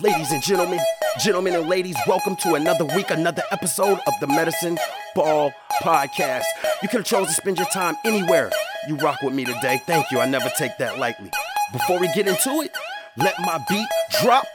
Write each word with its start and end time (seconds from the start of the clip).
Ladies 0.00 0.30
and 0.30 0.40
gentlemen, 0.40 0.78
gentlemen 1.18 1.54
and 1.54 1.68
ladies, 1.68 1.96
welcome 2.06 2.36
to 2.36 2.54
another 2.54 2.84
week, 2.84 3.10
another 3.10 3.42
episode 3.50 3.98
of 4.06 4.14
the 4.20 4.28
Medicine 4.28 4.78
Ball 5.16 5.52
Podcast. 5.82 6.44
You 6.82 6.88
could 6.88 6.98
have 6.98 7.04
chosen 7.04 7.26
to 7.26 7.32
spend 7.32 7.58
your 7.58 7.66
time 7.70 7.96
anywhere. 8.04 8.52
You 8.86 8.94
rock 8.98 9.22
with 9.22 9.34
me 9.34 9.44
today. 9.44 9.82
Thank 9.86 10.12
you. 10.12 10.20
I 10.20 10.26
never 10.26 10.50
take 10.56 10.78
that 10.78 10.98
lightly. 11.00 11.32
Before 11.72 11.98
we 11.98 12.06
get 12.12 12.28
into 12.28 12.60
it, 12.60 12.76
let 13.16 13.34
my 13.40 13.60
beat 13.68 13.88
drop. 14.22 14.46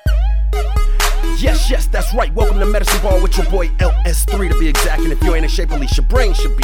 Yes, 1.38 1.70
yes, 1.70 1.88
that's 1.88 2.14
right. 2.14 2.34
Welcome 2.34 2.60
to 2.60 2.66
Medicine 2.66 3.02
Ball 3.02 3.22
with 3.22 3.36
your 3.38 3.50
boy 3.50 3.68
LS3 3.80 4.50
to 4.50 4.58
be 4.58 4.70
exact. 4.70 5.02
And 5.02 5.12
if 5.12 5.22
you 5.24 5.36
ain't 5.36 5.44
in 5.44 5.50
shape, 5.50 5.72
at 5.72 5.82
least 5.82 5.98
your 5.98 6.06
brain 6.06 6.34
should 6.34 6.56
be. 6.56 6.64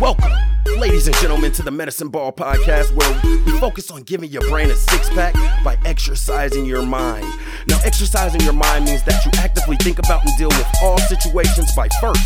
Welcome, 0.00 0.30
ladies 0.78 1.06
and 1.06 1.16
gentlemen, 1.16 1.52
to 1.52 1.62
the 1.62 1.70
Medicine 1.70 2.08
Ball 2.08 2.32
podcast 2.32 2.94
where 2.94 3.42
we 3.44 3.58
focus 3.58 3.90
on 3.90 4.02
giving 4.02 4.30
your 4.30 4.42
brain 4.48 4.70
a 4.70 4.76
six 4.76 5.08
pack 5.10 5.34
by 5.64 5.78
exercising 5.84 6.64
your 6.64 6.82
mind. 6.82 7.26
Now, 7.68 7.78
exercising 7.84 8.40
your 8.42 8.52
mind 8.52 8.84
means 8.84 9.02
that 9.04 9.24
you 9.24 9.30
actively 9.38 9.76
think 9.76 9.98
about 9.98 10.24
and 10.24 10.36
deal 10.36 10.48
with 10.48 10.66
all 10.82 10.98
situations 10.98 11.74
by 11.74 11.88
first 12.00 12.22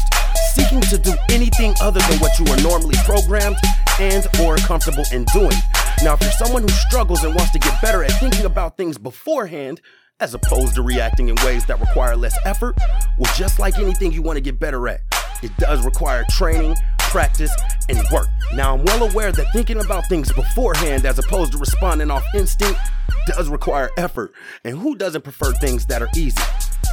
seeking 0.55 0.81
to 0.81 0.99
do 0.99 1.13
anything 1.31 1.75
other 1.81 2.01
than 2.01 2.19
what 2.19 2.39
you 2.39 2.47
are 2.47 2.61
normally 2.63 2.97
programmed 3.05 3.57
and 4.01 4.27
or 4.43 4.57
comfortable 4.57 5.05
in 5.13 5.25
doing. 5.33 5.57
Now, 6.03 6.15
if 6.15 6.23
you're 6.23 6.33
someone 6.33 6.63
who 6.63 6.69
struggles 6.69 7.23
and 7.25 7.35
wants 7.35 7.53
to 7.53 7.59
get 7.59 7.81
better 7.81 8.03
at 8.03 8.13
thinking 8.13 8.47
about 8.47 8.77
things 8.77 8.99
beforehand, 8.99 9.81
as 10.19 10.35
opposed 10.35 10.75
to 10.75 10.83
reacting 10.83 11.29
in 11.29 11.37
ways 11.45 11.65
that 11.67 11.81
require 11.81 12.17
less 12.17 12.37
effort, 12.45 12.77
well, 13.19 13.33
just 13.37 13.59
like 13.59 13.79
anything 13.79 14.13
you 14.13 14.23
want 14.23 14.37
to 14.37 14.41
get 14.41 14.59
better 14.59 14.89
at, 14.89 15.01
it 15.43 15.57
does 15.57 15.85
require 15.85 16.25
training, 16.29 16.77
practice, 17.11 17.53
and 17.89 17.99
work. 18.13 18.29
Now, 18.55 18.75
I'm 18.75 18.85
well 18.85 19.11
aware 19.11 19.33
that 19.33 19.53
thinking 19.53 19.81
about 19.81 20.07
things 20.07 20.33
beforehand 20.33 21.05
as 21.05 21.19
opposed 21.19 21.53
to 21.53 21.59
responding 21.59 22.11
off 22.11 22.25
instinct 22.35 22.81
does 23.27 23.49
require 23.49 23.91
effort. 23.97 24.33
And 24.65 24.79
who 24.79 24.95
doesn't 24.95 25.23
prefer 25.23 25.53
things 25.55 25.87
that 25.87 26.03
are 26.03 26.09
easy? 26.17 26.41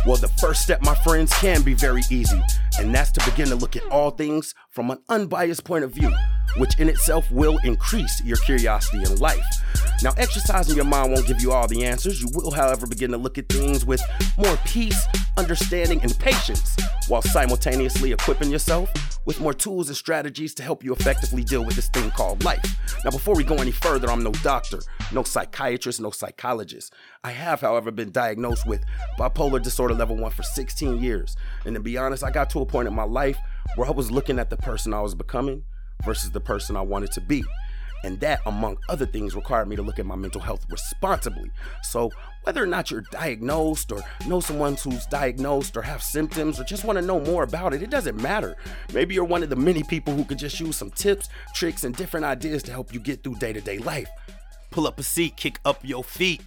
Well, 0.05 0.17
the 0.17 0.27
first 0.27 0.63
step, 0.63 0.81
my 0.81 0.95
friends, 0.95 1.31
can 1.35 1.61
be 1.61 1.73
very 1.73 2.01
easy, 2.09 2.41
and 2.79 2.93
that's 2.93 3.11
to 3.11 3.25
begin 3.29 3.47
to 3.49 3.55
look 3.55 3.75
at 3.75 3.83
all 3.91 4.11
things 4.11 4.55
from 4.71 4.89
an 4.89 4.99
unbiased 5.07 5.63
point 5.63 5.83
of 5.83 5.91
view, 5.91 6.11
which 6.57 6.79
in 6.79 6.89
itself 6.89 7.29
will 7.31 7.59
increase 7.63 8.21
your 8.23 8.37
curiosity 8.37 9.03
in 9.03 9.15
life. 9.17 9.45
Now, 10.03 10.13
exercising 10.17 10.75
your 10.75 10.85
mind 10.85 11.11
won't 11.11 11.25
give 11.25 11.41
you 11.41 11.51
all 11.51 11.67
the 11.67 11.83
answers. 11.83 12.21
You 12.21 12.29
will, 12.33 12.51
however, 12.51 12.85
begin 12.85 13.11
to 13.11 13.17
look 13.17 13.37
at 13.37 13.49
things 13.49 13.83
with 13.83 14.01
more 14.37 14.57
peace, 14.65 15.07
understanding, 15.37 16.01
and 16.03 16.17
patience, 16.19 16.75
while 17.07 17.23
simultaneously 17.23 18.11
equipping 18.11 18.51
yourself 18.51 18.91
with 19.25 19.41
more 19.41 19.53
tools 19.53 19.87
and 19.89 19.97
strategies 19.97 20.53
to 20.53 20.63
help 20.63 20.83
you 20.83 20.93
effectively 20.93 21.43
deal 21.43 21.65
with 21.65 21.75
this 21.75 21.89
thing 21.89 22.11
called 22.11 22.43
life. 22.43 22.63
Now, 23.03 23.11
before 23.11 23.35
we 23.35 23.43
go 23.43 23.55
any 23.55 23.71
further, 23.71 24.09
I'm 24.09 24.23
no 24.23 24.31
doctor, 24.31 24.79
no 25.11 25.23
psychiatrist, 25.23 25.99
no 25.99 26.11
psychologist. 26.11 26.93
I 27.23 27.31
have, 27.31 27.61
however, 27.61 27.91
been 27.91 28.11
diagnosed 28.11 28.67
with 28.67 28.85
bipolar 29.19 29.61
disorder 29.61 29.95
level 29.95 30.15
1 30.15 30.31
for 30.31 30.43
16 30.43 31.01
years. 31.01 31.35
And 31.65 31.75
to 31.75 31.81
be 31.81 31.97
honest, 31.97 32.23
I 32.23 32.29
got 32.29 32.49
to 32.51 32.61
a 32.61 32.65
point 32.65 32.87
in 32.87 32.93
my 32.93 33.03
life 33.03 33.37
where 33.75 33.87
I 33.87 33.91
was 33.91 34.11
looking 34.11 34.37
at 34.37 34.49
the 34.49 34.57
person 34.57 34.93
I 34.93 35.01
was 35.01 35.15
becoming 35.15 35.63
versus 36.05 36.31
the 36.31 36.39
person 36.39 36.77
I 36.77 36.81
wanted 36.81 37.11
to 37.13 37.21
be. 37.21 37.43
And 38.07 38.21
that, 38.21 38.39
among 38.45 38.77
other 38.87 39.05
things, 39.05 39.35
required 39.35 39.67
me 39.67 39.75
to 39.75 39.81
look 39.81 39.99
at 39.99 40.05
my 40.05 40.15
mental 40.15 40.39
health 40.39 40.65
responsibly. 40.69 41.51
So, 41.83 42.09
whether 42.43 42.63
or 42.63 42.65
not 42.65 42.89
you're 42.89 43.03
diagnosed 43.11 43.91
or 43.91 44.01
know 44.25 44.39
someone 44.39 44.77
who's 44.77 45.05
diagnosed 45.07 45.75
or 45.75 45.81
have 45.81 46.01
symptoms 46.01 46.57
or 46.57 46.63
just 46.63 46.85
want 46.85 46.97
to 46.97 47.05
know 47.05 47.19
more 47.19 47.43
about 47.43 47.73
it, 47.73 47.83
it 47.83 47.89
doesn't 47.89 48.15
matter. 48.15 48.55
Maybe 48.93 49.13
you're 49.13 49.25
one 49.25 49.43
of 49.43 49.49
the 49.49 49.57
many 49.57 49.83
people 49.83 50.13
who 50.13 50.23
could 50.23 50.39
just 50.39 50.57
use 50.57 50.77
some 50.77 50.89
tips, 50.91 51.27
tricks, 51.53 51.83
and 51.83 51.93
different 51.97 52.25
ideas 52.25 52.63
to 52.63 52.71
help 52.71 52.93
you 52.93 53.01
get 53.01 53.25
through 53.25 53.35
day 53.35 53.51
to 53.51 53.59
day 53.59 53.77
life. 53.79 54.07
Pull 54.71 54.87
up 54.87 54.97
a 55.01 55.03
seat, 55.03 55.35
kick 55.35 55.59
up 55.65 55.81
your 55.83 56.01
feet. 56.05 56.41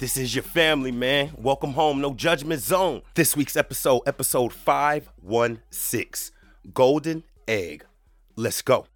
This 0.00 0.18
is 0.18 0.34
your 0.34 0.44
family, 0.44 0.92
man. 0.92 1.30
Welcome 1.38 1.72
home, 1.72 2.02
no 2.02 2.12
judgment 2.12 2.60
zone. 2.60 3.00
This 3.14 3.34
week's 3.34 3.56
episode, 3.56 4.02
episode 4.06 4.52
516 4.52 6.36
Golden 6.74 7.24
Egg. 7.48 7.86
Let's 8.36 8.60
go. 8.60 8.86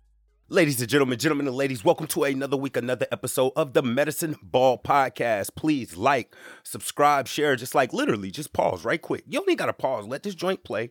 Ladies 0.51 0.81
and 0.81 0.89
gentlemen, 0.89 1.19
gentlemen 1.19 1.47
and 1.47 1.55
ladies, 1.55 1.85
welcome 1.85 2.07
to 2.07 2.25
another 2.25 2.57
week, 2.57 2.79
another 2.79 3.07
episode 3.13 3.53
of 3.55 3.75
the 3.75 3.83
Medicine 3.83 4.35
Ball 4.43 4.79
Podcast. 4.79 5.51
Please 5.57 5.95
like, 5.95 6.35
subscribe, 6.63 7.29
share, 7.29 7.55
just 7.55 7.75
like 7.75 7.93
literally, 7.93 8.31
just 8.31 8.55
pause 8.55 8.83
right 8.83 9.03
quick. 9.03 9.25
You 9.29 9.41
only 9.41 9.57
got 9.57 9.67
to 9.67 9.75
pause. 9.75 10.07
Let 10.07 10.23
this 10.23 10.35
joint 10.35 10.65
play. 10.65 10.91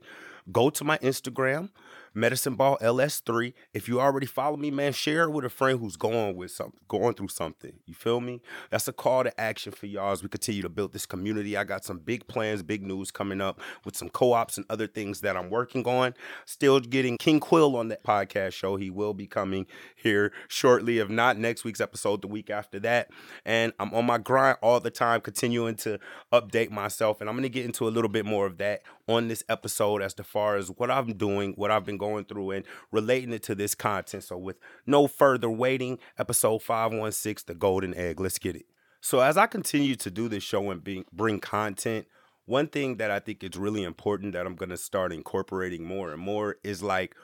Go 0.52 0.70
to 0.70 0.84
my 0.84 1.00
Instagram, 1.00 1.72
Medicine 2.18 2.56
Ball 2.56 2.80
LS3. 2.82 3.54
If 3.76 3.88
you 3.88 4.02
already 4.02 4.26
follow 4.26 4.58
me, 4.58 4.72
man, 4.72 4.92
share 4.92 5.26
it 5.26 5.30
with 5.30 5.46
a 5.46 5.50
friend 5.50 5.80
who's 5.80 5.96
going 5.98 6.36
with 6.36 6.50
something, 6.50 6.80
going 6.88 7.14
through 7.14 7.28
something. 7.28 7.74
You 7.86 7.94
feel 7.94 8.20
me? 8.20 8.42
That's 8.72 8.88
a 8.88 8.94
call 8.94 9.24
to 9.24 9.40
action 9.40 9.72
for 9.72 9.86
y'all 9.86 10.12
as 10.12 10.24
we 10.24 10.30
continue 10.30 10.64
to 10.64 10.70
build 10.70 10.94
this 10.94 11.06
community. 11.06 11.56
I 11.56 11.64
got 11.64 11.86
some 11.86 12.00
big 12.00 12.28
plans, 12.28 12.64
big 12.64 12.82
news 12.84 13.12
coming 13.12 13.40
up 13.40 13.62
with 13.86 13.96
some 13.96 14.10
co-ops 14.10 14.58
and 14.58 14.66
other 14.68 14.88
things 14.88 15.22
that 15.22 15.38
I'm 15.38 15.52
working 15.52 15.88
on. 15.88 16.16
Still 16.46 16.80
getting 16.80 17.18
King 17.20 17.40
Quill 17.40 17.76
on 17.76 17.90
that 17.90 18.04
podcast 18.04 18.54
show. 18.54 18.78
He 18.78 18.90
will 18.90 19.14
be 19.14 19.28
coming 19.28 19.68
here 19.96 20.34
shortly, 20.48 20.98
if 20.98 21.10
not 21.10 21.38
next 21.38 21.64
week's 21.64 21.82
episode, 21.82 22.24
the 22.24 22.28
week 22.28 22.50
after 22.50 22.80
that. 22.80 23.12
And 23.46 23.74
I'm 23.80 23.94
on 23.94 24.08
my 24.08 24.18
grind 24.18 24.58
all 24.64 24.80
the 24.80 24.90
time, 24.90 25.22
continuing 25.22 25.76
to 25.78 26.00
update 26.34 26.72
myself. 26.72 27.22
And 27.22 27.30
I'm 27.30 27.36
gonna 27.36 27.48
get 27.48 27.66
into 27.66 27.88
a 27.88 27.92
little 27.92 28.10
bit 28.10 28.26
more 28.26 28.48
of 28.48 28.58
that 28.58 28.82
on 29.08 29.28
this 29.28 29.44
episode 29.48 30.02
as 30.02 30.14
to 30.16 30.24
far 30.24 30.56
as 30.56 30.70
what 30.70 30.90
I'm 30.90 31.14
doing, 31.14 31.54
what 31.54 31.70
I've 31.70 31.86
been 31.86 31.98
going 31.98 32.07
through, 32.28 32.52
and 32.52 32.66
relating 32.92 33.34
it 33.34 33.44
to 33.44 33.56
this 33.56 33.76
content. 33.76 34.24
So, 34.24 34.38
with 34.38 34.58
no 34.86 35.08
further 35.08 35.50
waiting, 35.50 36.00
episode 36.18 36.62
516, 36.62 37.44
The 37.48 37.58
Golden 37.58 37.94
Egg. 37.94 38.20
Let's 38.20 38.40
get 38.40 38.56
it. 38.56 38.66
So, 39.02 39.20
as 39.20 39.38
I 39.38 39.48
continue 39.48 39.96
to 39.96 40.12
do 40.12 40.28
this 40.28 40.44
show 40.44 40.72
and 40.72 40.84
being, 40.84 41.06
bring 41.12 41.40
content, 41.40 42.08
one 42.46 42.68
thing 42.68 42.98
that 42.98 43.12
I 43.12 43.20
think 43.20 43.44
is 43.44 43.58
really 43.58 43.84
important 43.84 44.34
that 44.34 44.46
I'm 44.46 44.56
going 44.56 44.70
to 44.70 44.78
start 44.78 45.12
incorporating 45.12 45.84
more 45.84 46.12
and 46.12 46.22
more 46.22 46.56
is 46.64 46.82
like 46.82 47.16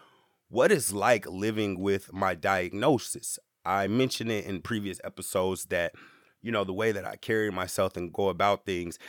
what 0.49 0.71
is 0.71 0.94
like 0.94 1.25
living 1.25 1.79
with 1.79 2.11
my 2.13 2.35
diagnosis. 2.35 3.39
I 3.65 3.88
mentioned 3.88 4.31
it 4.31 4.45
in 4.45 4.61
previous 4.61 5.00
episodes 5.03 5.65
that 5.65 5.94
you 6.41 6.51
know 6.51 6.65
the 6.65 6.73
way 6.73 6.91
that 6.91 7.05
I 7.05 7.15
carry 7.15 7.50
myself 7.51 7.95
and 7.95 8.13
go 8.13 8.27
about 8.27 8.65
things 8.65 9.00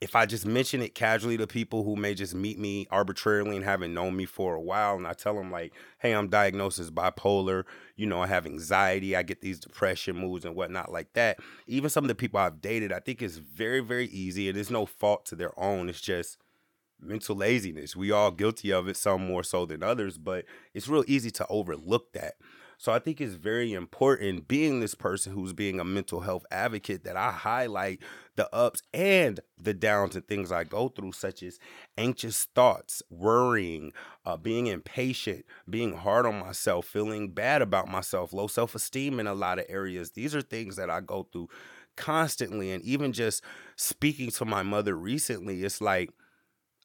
if 0.00 0.14
I 0.14 0.26
just 0.26 0.46
mention 0.46 0.80
it 0.80 0.94
casually 0.94 1.36
to 1.38 1.46
people 1.46 1.82
who 1.82 1.96
may 1.96 2.14
just 2.14 2.34
meet 2.34 2.58
me 2.58 2.86
arbitrarily 2.90 3.56
and 3.56 3.64
haven't 3.64 3.94
known 3.94 4.16
me 4.16 4.26
for 4.26 4.54
a 4.54 4.60
while, 4.60 4.96
and 4.96 5.06
I 5.06 5.12
tell 5.12 5.34
them 5.34 5.50
like, 5.50 5.72
"Hey, 5.98 6.12
I'm 6.12 6.28
diagnosed 6.28 6.78
as 6.78 6.90
bipolar. 6.90 7.64
You 7.96 8.06
know, 8.06 8.22
I 8.22 8.28
have 8.28 8.46
anxiety. 8.46 9.16
I 9.16 9.22
get 9.24 9.40
these 9.40 9.58
depression 9.58 10.16
moods 10.16 10.44
and 10.44 10.54
whatnot 10.54 10.92
like 10.92 11.12
that." 11.14 11.38
Even 11.66 11.90
some 11.90 12.04
of 12.04 12.08
the 12.08 12.14
people 12.14 12.38
I've 12.38 12.60
dated, 12.60 12.92
I 12.92 13.00
think 13.00 13.22
it's 13.22 13.38
very, 13.38 13.80
very 13.80 14.06
easy, 14.06 14.48
and 14.48 14.56
it's 14.56 14.70
no 14.70 14.86
fault 14.86 15.26
to 15.26 15.36
their 15.36 15.58
own. 15.58 15.88
It's 15.88 16.00
just 16.00 16.38
mental 17.00 17.36
laziness. 17.36 17.96
We 17.96 18.10
all 18.10 18.30
guilty 18.30 18.72
of 18.72 18.88
it, 18.88 18.96
some 18.96 19.26
more 19.26 19.42
so 19.42 19.66
than 19.66 19.82
others, 19.82 20.18
but 20.18 20.44
it's 20.74 20.88
real 20.88 21.04
easy 21.06 21.30
to 21.32 21.46
overlook 21.48 22.12
that. 22.12 22.34
So 22.80 22.92
I 22.92 23.00
think 23.00 23.20
it's 23.20 23.34
very 23.34 23.72
important 23.74 24.46
being 24.46 24.78
this 24.78 24.94
person 24.94 25.32
who's 25.32 25.52
being 25.52 25.80
a 25.80 25.84
mental 25.84 26.20
health 26.20 26.46
advocate 26.52 27.02
that 27.04 27.16
I 27.16 27.32
highlight 27.32 28.00
the 28.36 28.48
ups 28.54 28.82
and 28.94 29.40
the 29.60 29.74
downs 29.74 30.14
and 30.14 30.26
things 30.26 30.52
I 30.52 30.62
go 30.62 30.88
through, 30.88 31.10
such 31.12 31.42
as 31.42 31.58
anxious 31.96 32.44
thoughts, 32.54 33.02
worrying, 33.10 33.92
uh, 34.24 34.36
being 34.36 34.68
impatient, 34.68 35.44
being 35.68 35.92
hard 35.94 36.24
on 36.24 36.38
myself, 36.38 36.86
feeling 36.86 37.30
bad 37.32 37.62
about 37.62 37.88
myself, 37.88 38.32
low 38.32 38.46
self 38.46 38.76
esteem 38.76 39.18
in 39.18 39.26
a 39.26 39.34
lot 39.34 39.58
of 39.58 39.66
areas. 39.68 40.12
These 40.12 40.34
are 40.36 40.42
things 40.42 40.76
that 40.76 40.88
I 40.88 41.00
go 41.00 41.28
through 41.32 41.48
constantly. 41.96 42.70
And 42.70 42.82
even 42.84 43.12
just 43.12 43.42
speaking 43.74 44.30
to 44.30 44.44
my 44.44 44.62
mother 44.62 44.96
recently, 44.96 45.64
it's 45.64 45.80
like 45.80 46.10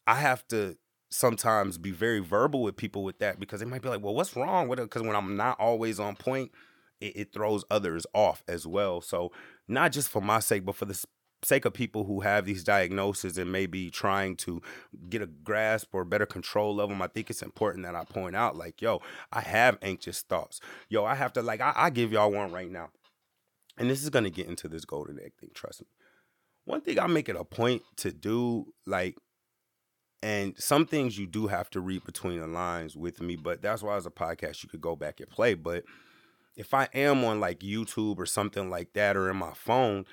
I 0.08 0.16
have 0.16 0.48
to 0.50 0.78
sometimes 1.13 1.78
be 1.78 1.91
very 1.91 2.19
verbal 2.19 2.63
with 2.63 2.75
people 2.75 3.03
with 3.03 3.19
that 3.19 3.40
because 3.40 3.59
they 3.59 3.66
might 3.68 3.84
be 3.84 3.90
like, 3.90 4.01
well, 4.01 4.16
what's 4.16 4.35
wrong 4.35 4.68
with 4.68 4.79
it? 4.79 4.84
Because 4.84 5.03
when 5.03 5.16
I'm 5.16 5.38
not 5.38 5.59
always 5.59 6.00
on 6.00 6.16
point, 6.16 6.51
it, 7.00 7.16
it, 7.16 7.34
throws 7.34 7.63
others 7.69 8.07
off 8.16 8.44
as 8.47 8.66
well. 8.66 9.00
So, 9.00 9.31
not 9.68 9.91
just 9.91 10.09
for 10.09 10.22
my 10.22 10.40
sake, 10.40 10.66
but 10.66 10.75
for 10.75 10.85
the 10.85 11.03
sake 11.44 11.66
of 11.66 11.73
people 11.73 12.06
who 12.06 12.22
have 12.22 12.46
these 12.46 12.63
diagnoses 12.63 13.38
and 13.38 13.52
maybe 13.52 13.91
trying 13.91 14.35
to 14.38 14.61
get 15.09 15.22
a 15.22 15.28
grasp 15.28 15.90
or 15.93 16.03
better 16.03 16.26
control 16.26 16.82
of 16.82 16.90
them, 16.90 17.02
I 17.02 17.08
think 17.08 17.29
it's 17.29 17.43
important 17.43 17.85
that 17.85 17.96
I 17.96 18.05
point 18.05 18.35
out, 18.35 18.55
like, 18.55 18.82
yo, 18.82 19.02
I 19.32 19.41
have 19.41 19.78
anxious 19.82 20.22
thoughts. 20.22 20.61
Yo, 20.90 21.05
I 21.05 21.14
have 21.16 21.34
to, 21.34 21.41
like, 21.43 21.61
I, 21.61 21.73
I 21.76 21.90
give 21.91 22.11
y'all 22.11 22.32
one 22.32 22.52
right 22.52 22.72
now. 22.72 22.90
And 23.78 23.90
this 23.90 24.02
is 24.02 24.09
going 24.09 24.26
to 24.26 24.32
get 24.32 24.47
into 24.47 24.67
this 24.67 24.85
golden 24.85 25.20
egg 25.20 25.34
thing, 25.40 25.49
trust 25.53 25.82
me. 25.82 25.88
One 26.66 26.82
thing 26.82 26.99
I 26.99 27.08
make 27.08 27.29
it 27.29 27.35
a 27.35 27.43
point 27.43 27.84
to 27.97 28.11
do, 28.11 28.73
like, 28.88 29.16
and 30.23 30.55
some 30.58 30.85
things 30.85 31.20
you 31.20 31.28
do 31.28 31.47
have 31.47 31.70
to 31.72 31.81
read 31.81 32.05
between 32.05 32.40
the 32.40 32.47
lines 32.47 32.96
with 32.96 33.22
me, 33.22 33.35
but 33.35 33.61
that's 33.61 33.84
why 33.84 33.97
as 33.97 34.05
a 34.05 34.09
podcast 34.09 34.64
you 34.64 34.70
could 34.70 34.79
go 34.79 34.96
back 34.96 35.20
and 35.20 35.29
play. 35.29 35.53
But 35.53 35.84
if 36.55 36.73
I 36.73 36.87
am 36.93 37.25
on 37.25 37.41
like 37.41 37.59
YouTube 37.59 38.17
or 38.17 38.25
something 38.25 38.70
like 38.70 38.93
that 38.93 39.17
or 39.17 39.29
in 39.29 39.35
my 39.35 39.52
phone 39.53 40.05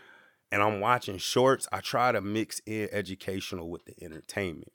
and 0.50 0.62
I'm 0.64 0.80
watching 0.80 1.18
shorts, 1.18 1.68
I 1.70 1.78
try 1.78 2.10
to 2.10 2.20
mix 2.20 2.60
in 2.66 2.88
educational 2.90 3.70
with 3.70 3.84
the 3.84 3.94
entertainment. 4.02 4.72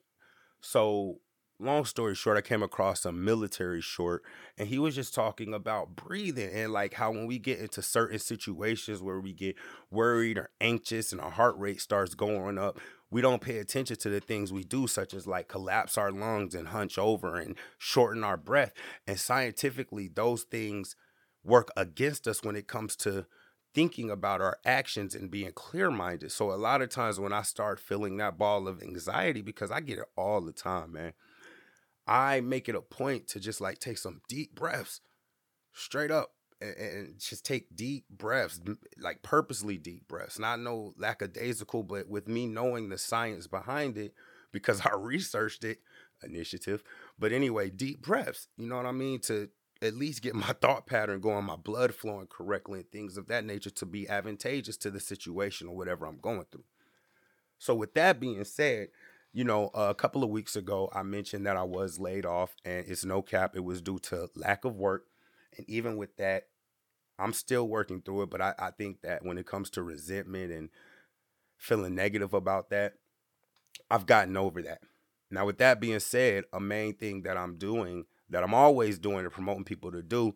So 0.62 1.18
long 1.60 1.84
story 1.84 2.16
short, 2.16 2.38
I 2.38 2.42
came 2.42 2.64
across 2.64 3.04
a 3.04 3.12
military 3.12 3.82
short 3.82 4.24
and 4.58 4.70
he 4.70 4.80
was 4.80 4.96
just 4.96 5.14
talking 5.14 5.54
about 5.54 5.98
breathing 5.98 6.50
and 6.54 6.72
like 6.72 6.94
how 6.94 7.12
when 7.12 7.28
we 7.28 7.40
get 7.40 7.60
into 7.60 7.82
certain 7.82 8.20
situations 8.20 9.02
where 9.02 9.20
we 9.20 9.34
get 9.34 9.58
worried 9.92 10.38
or 10.38 10.50
anxious 10.62 11.12
and 11.12 11.20
our 11.20 11.32
heart 11.32 11.58
rate 11.58 11.82
starts 11.82 12.16
going 12.16 12.58
up, 12.58 12.80
we 13.16 13.22
don't 13.22 13.42
pay 13.42 13.60
attention 13.60 13.96
to 13.96 14.10
the 14.10 14.20
things 14.20 14.52
we 14.52 14.66
do, 14.66 14.88
such 14.88 15.14
as 15.14 15.26
like 15.26 15.48
collapse 15.48 15.98
our 15.98 16.12
lungs 16.12 16.54
and 16.54 16.68
hunch 16.68 16.98
over 16.98 17.38
and 17.38 17.56
shorten 17.78 18.26
our 18.26 18.36
breath. 18.36 18.74
And 19.08 19.18
scientifically, 19.18 20.10
those 20.10 20.44
things 20.44 20.98
work 21.42 21.72
against 21.78 22.28
us 22.28 22.44
when 22.44 22.58
it 22.58 22.68
comes 22.68 22.94
to 22.98 23.26
thinking 23.74 24.10
about 24.10 24.42
our 24.42 24.58
actions 24.66 25.16
and 25.16 25.32
being 25.32 25.54
clear 25.54 25.90
minded. 25.90 26.34
So, 26.34 26.52
a 26.52 26.60
lot 26.60 26.82
of 26.82 26.90
times 26.90 27.18
when 27.18 27.32
I 27.32 27.44
start 27.44 27.80
feeling 27.80 28.18
that 28.18 28.38
ball 28.38 28.68
of 28.68 28.84
anxiety, 28.84 29.42
because 29.42 29.72
I 29.72 29.80
get 29.80 30.00
it 30.00 30.10
all 30.18 30.42
the 30.42 30.52
time, 30.52 30.92
man 30.92 31.14
I 32.06 32.42
make 32.42 32.68
it 32.68 32.76
a 32.76 32.82
point 32.82 33.30
to 33.30 33.40
just 33.40 33.62
like 33.62 33.80
take 33.80 33.98
some 33.98 34.20
deep 34.28 34.54
breaths 34.56 35.00
straight 35.72 36.12
up 36.12 36.32
and, 36.62 37.20
just 37.20 37.46
take 37.46 37.76
deep 37.76 38.06
breaths, 38.10 38.60
like 38.98 39.22
purposely 39.24 39.78
deep 39.78 40.08
breaths. 40.08 40.40
Not 40.40 40.60
no 40.60 40.94
lackadaisical, 40.98 41.84
but 41.84 42.08
with 42.08 42.28
me 42.28 42.48
knowing 42.48 42.90
the 42.90 42.98
science 42.98 43.48
behind 43.48 43.98
it 43.98 44.14
because 44.52 44.82
I 44.86 44.96
researched 44.96 45.64
it, 45.64 45.80
initiative. 46.24 46.84
But 47.20 47.32
anyway, 47.32 47.70
deep 47.70 48.02
breaths, 48.02 48.48
you 48.58 48.68
know 48.68 48.78
what 48.78 48.86
I 48.86 48.92
mean? 48.92 49.20
To 49.22 49.50
at 49.82 49.96
least 49.96 50.22
get 50.22 50.36
my 50.36 50.48
thought 50.62 50.88
pattern 50.88 51.20
going, 51.20 51.46
my 51.46 51.56
blood 51.56 51.94
flowing 51.94 52.28
correctly, 52.28 52.80
and 52.80 52.92
things 52.92 53.18
of 53.18 53.28
that 53.28 53.46
nature 53.46 53.70
to 53.70 53.86
be 53.86 54.08
advantageous 54.10 54.78
to 54.78 54.92
the 54.92 55.00
situation 55.00 55.68
or 55.68 55.76
whatever 55.76 56.06
I'm 56.06 56.20
going 56.20 56.46
through. 56.52 56.64
So, 57.58 57.74
with 57.74 57.94
that 57.94 58.20
being 58.20 58.44
said, 58.44 58.90
you 59.34 59.44
know, 59.44 59.70
a 59.74 59.94
couple 59.94 60.24
of 60.24 60.30
weeks 60.30 60.56
ago, 60.56 60.90
I 60.94 61.04
mentioned 61.04 61.46
that 61.46 61.58
I 61.58 61.64
was 61.64 62.00
laid 62.00 62.26
off, 62.26 62.56
and 62.64 62.86
it's 62.88 63.06
no 63.06 63.22
cap. 63.22 63.56
It 63.56 63.64
was 63.64 63.82
due 63.82 64.00
to 64.00 64.30
lack 64.36 64.66
of 64.66 64.76
work. 64.76 65.06
And 65.58 65.70
even 65.70 65.98
with 65.98 66.16
that, 66.18 66.48
I'm 67.18 67.34
still 67.34 67.68
working 67.68 68.02
through 68.02 68.24
it. 68.24 68.30
But 68.30 68.42
I, 68.42 68.54
I 68.60 68.72
think 68.72 69.02
that 69.02 69.24
when 69.24 69.38
it 69.38 69.46
comes 69.48 69.70
to 69.72 69.84
resentment 69.84 70.52
and 70.52 70.70
feeling 71.58 71.96
negative 71.96 72.34
about 72.34 72.70
that, 72.70 72.94
I've 73.90 74.06
gotten 74.06 74.38
over 74.38 74.62
that. 74.64 74.82
Now, 75.32 75.46
with 75.46 75.58
that 75.58 75.80
being 75.80 76.00
said, 76.00 76.46
a 76.54 76.60
main 76.60 76.96
thing 76.96 77.24
that 77.24 77.38
I'm 77.38 77.58
doing, 77.58 78.06
that 78.30 78.44
I'm 78.44 78.54
always 78.54 79.00
doing 79.00 79.20
and 79.20 79.32
promoting 79.32 79.64
people 79.64 79.92
to 79.92 80.02
do, 80.02 80.36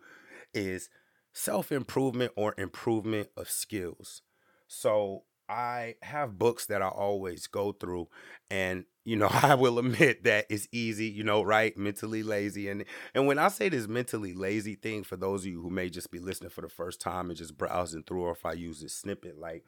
is 0.54 0.90
self 1.34 1.72
improvement 1.72 2.32
or 2.36 2.54
improvement 2.58 3.30
of 3.38 3.50
skills. 3.50 4.22
So 4.68 5.24
I 5.50 5.96
have 6.04 6.38
books 6.38 6.68
that 6.68 6.82
I 6.82 6.88
always 6.88 7.48
go 7.48 7.72
through, 7.72 8.08
and 8.52 8.86
you 9.04 9.16
know, 9.16 9.30
I 9.44 9.56
will 9.56 9.80
admit 9.80 10.24
that 10.26 10.46
it's 10.50 10.68
easy, 10.72 11.08
you 11.08 11.24
know, 11.24 11.42
right? 11.42 11.76
Mentally 11.78 12.24
lazy, 12.24 12.70
and 12.70 12.86
and 13.16 13.28
when 13.28 13.40
I 13.40 13.48
say 13.50 13.70
this 13.70 13.88
mentally 13.88 14.34
lazy 14.34 14.76
thing, 14.76 15.04
for 15.04 15.18
those 15.18 15.42
of 15.42 15.48
you 15.48 15.62
who 15.62 15.70
may 15.70 15.90
just 15.90 16.12
be 16.12 16.20
listening 16.20 16.52
for 16.52 16.62
the 16.62 16.70
first 16.70 17.02
time 17.02 17.30
and 17.30 17.38
just 17.38 17.58
browsing 17.58 18.04
through, 18.04 18.22
or 18.24 18.32
if 18.32 18.46
I 18.46 18.54
use 18.54 18.82
this 18.82 18.94
snippet, 18.94 19.40
like 19.40 19.64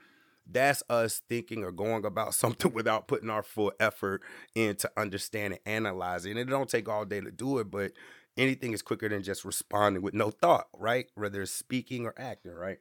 that's 0.50 0.83
us 0.89 1.22
thinking 1.30 1.63
or 1.63 1.72
going 1.72 2.06
about 2.06 2.34
something 2.36 2.74
without 2.74 3.07
putting 3.07 3.30
our 3.30 3.44
full 3.44 3.72
effort 3.80 4.22
into 4.56 4.89
understanding, 4.98 5.60
analyzing. 5.66 6.31
And 6.31 6.39
it 6.42 6.50
don't 6.50 6.69
take 6.69 6.88
all 6.89 7.06
day 7.06 7.22
to 7.22 7.31
do 7.31 7.60
it, 7.60 7.72
but 7.72 7.94
anything 8.38 8.74
is 8.74 8.81
quicker 8.81 9.10
than 9.10 9.24
just 9.24 9.45
responding 9.45 10.01
with 10.01 10.13
no 10.13 10.31
thought, 10.31 10.68
right? 10.77 11.07
Whether 11.16 11.42
it's 11.42 11.51
speaking 11.51 12.06
or 12.06 12.13
acting, 12.18 12.54
right? 12.54 12.80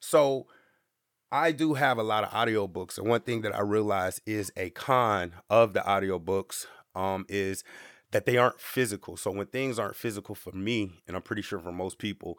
So 0.00 0.46
I 1.30 1.52
do 1.52 1.74
have 1.74 1.98
a 1.98 2.02
lot 2.02 2.24
of 2.24 2.30
audiobooks, 2.30 2.96
and 2.96 3.06
one 3.06 3.20
thing 3.20 3.42
that 3.42 3.54
I 3.54 3.60
realize 3.60 4.20
is 4.24 4.50
a 4.56 4.70
con 4.70 5.34
of 5.50 5.74
the 5.74 5.80
audiobooks 5.80 6.66
um, 6.94 7.26
is 7.28 7.62
that 8.12 8.24
they 8.24 8.38
aren't 8.38 8.60
physical. 8.60 9.16
So 9.18 9.30
when 9.30 9.46
things 9.46 9.78
aren't 9.78 9.96
physical 9.96 10.34
for 10.34 10.52
me, 10.52 11.02
and 11.06 11.14
I'm 11.14 11.22
pretty 11.22 11.42
sure 11.42 11.58
for 11.58 11.72
most 11.72 11.98
people, 11.98 12.38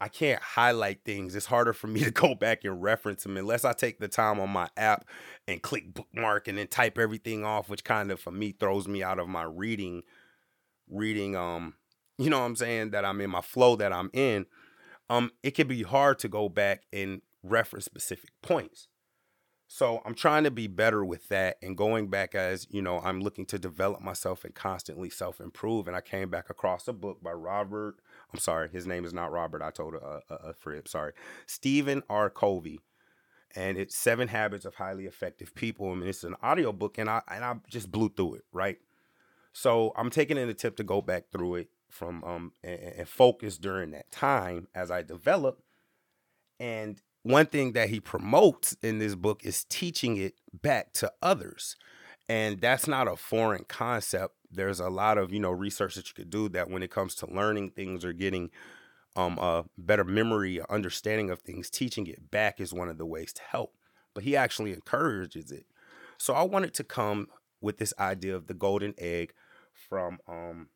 I 0.00 0.08
can't 0.08 0.40
highlight 0.40 1.04
things. 1.04 1.36
It's 1.36 1.46
harder 1.46 1.74
for 1.74 1.86
me 1.86 2.00
to 2.00 2.10
go 2.10 2.34
back 2.34 2.64
and 2.64 2.82
reference 2.82 3.24
them 3.24 3.36
unless 3.36 3.66
I 3.66 3.74
take 3.74 4.00
the 4.00 4.08
time 4.08 4.40
on 4.40 4.48
my 4.48 4.70
app 4.76 5.04
and 5.46 5.60
click 5.60 5.92
bookmark 5.92 6.48
and 6.48 6.56
then 6.56 6.68
type 6.68 6.98
everything 6.98 7.44
off, 7.44 7.68
which 7.68 7.84
kind 7.84 8.10
of 8.10 8.20
for 8.20 8.30
me 8.30 8.52
throws 8.58 8.88
me 8.88 9.02
out 9.02 9.18
of 9.18 9.28
my 9.28 9.42
reading, 9.42 10.02
reading, 10.88 11.36
um, 11.36 11.74
you 12.16 12.30
know 12.30 12.40
what 12.40 12.46
I'm 12.46 12.56
saying, 12.56 12.92
that 12.92 13.04
I'm 13.04 13.20
in 13.20 13.28
my 13.28 13.42
flow 13.42 13.76
that 13.76 13.92
I'm 13.92 14.08
in. 14.14 14.46
Um, 15.10 15.32
it 15.42 15.50
can 15.50 15.66
be 15.66 15.82
hard 15.82 16.18
to 16.20 16.28
go 16.28 16.48
back 16.48 16.84
and 16.92 17.20
reference 17.42 17.84
specific 17.84 18.30
points. 18.42 18.88
So 19.72 20.02
I'm 20.04 20.16
trying 20.16 20.42
to 20.44 20.50
be 20.50 20.66
better 20.66 21.04
with 21.04 21.28
that 21.28 21.56
and 21.62 21.76
going 21.76 22.08
back 22.08 22.34
as, 22.34 22.66
you 22.70 22.82
know, 22.82 22.98
I'm 22.98 23.20
looking 23.20 23.46
to 23.46 23.58
develop 23.58 24.00
myself 24.00 24.44
and 24.44 24.52
constantly 24.52 25.08
self 25.10 25.40
improve. 25.40 25.86
And 25.86 25.96
I 25.96 26.00
came 26.00 26.28
back 26.28 26.50
across 26.50 26.88
a 26.88 26.92
book 26.92 27.22
by 27.22 27.30
Robert. 27.30 27.94
I'm 28.32 28.40
sorry, 28.40 28.68
his 28.68 28.84
name 28.84 29.04
is 29.04 29.14
not 29.14 29.30
Robert. 29.30 29.62
I 29.62 29.70
told 29.70 29.94
a, 29.94 30.22
a, 30.28 30.54
a 30.68 30.82
sorry. 30.86 31.12
Stephen 31.46 32.02
R. 32.10 32.30
Covey. 32.30 32.80
And 33.54 33.78
it's 33.78 33.96
Seven 33.96 34.26
Habits 34.26 34.64
of 34.64 34.74
Highly 34.74 35.06
Effective 35.06 35.54
People. 35.54 35.92
I 35.92 35.94
mean, 35.94 36.08
it's 36.08 36.24
an 36.24 36.36
audio 36.42 36.72
book 36.72 36.98
and 36.98 37.08
I 37.08 37.22
and 37.28 37.44
I 37.44 37.54
just 37.68 37.92
blew 37.92 38.08
through 38.08 38.34
it, 38.34 38.44
right? 38.52 38.78
So 39.52 39.92
I'm 39.96 40.10
taking 40.10 40.36
an 40.38 40.48
attempt 40.48 40.78
to 40.78 40.84
go 40.84 41.00
back 41.00 41.30
through 41.30 41.56
it 41.56 41.68
from 41.88 42.24
um 42.24 42.52
and, 42.64 42.80
and 42.80 43.08
focus 43.08 43.56
during 43.56 43.92
that 43.92 44.10
time 44.10 44.66
as 44.74 44.90
I 44.90 45.02
develop. 45.02 45.62
And 46.58 47.00
one 47.22 47.46
thing 47.46 47.72
that 47.72 47.90
he 47.90 48.00
promotes 48.00 48.76
in 48.82 48.98
this 48.98 49.14
book 49.14 49.44
is 49.44 49.64
teaching 49.64 50.16
it 50.16 50.34
back 50.62 50.92
to 50.94 51.12
others. 51.22 51.76
And 52.28 52.60
that's 52.60 52.86
not 52.86 53.08
a 53.08 53.16
foreign 53.16 53.64
concept. 53.64 54.34
There's 54.50 54.80
a 54.80 54.88
lot 54.88 55.18
of, 55.18 55.32
you 55.32 55.40
know, 55.40 55.50
research 55.50 55.96
that 55.96 56.08
you 56.08 56.14
could 56.14 56.30
do 56.30 56.48
that 56.50 56.70
when 56.70 56.82
it 56.82 56.90
comes 56.90 57.14
to 57.16 57.26
learning 57.32 57.70
things 57.70 58.04
or 58.04 58.12
getting 58.12 58.50
um 59.16 59.38
a 59.38 59.64
better 59.76 60.04
memory, 60.04 60.60
understanding 60.70 61.30
of 61.30 61.40
things, 61.40 61.70
teaching 61.70 62.06
it 62.06 62.30
back 62.30 62.60
is 62.60 62.72
one 62.72 62.88
of 62.88 62.98
the 62.98 63.06
ways 63.06 63.32
to 63.34 63.42
help. 63.42 63.76
But 64.14 64.24
he 64.24 64.36
actually 64.36 64.72
encourages 64.72 65.50
it. 65.50 65.66
So 66.18 66.34
I 66.34 66.42
wanted 66.42 66.74
to 66.74 66.84
come 66.84 67.28
with 67.60 67.78
this 67.78 67.94
idea 67.98 68.36
of 68.36 68.46
the 68.46 68.54
golden 68.54 68.94
egg 68.98 69.32
from 69.72 70.18
um 70.28 70.68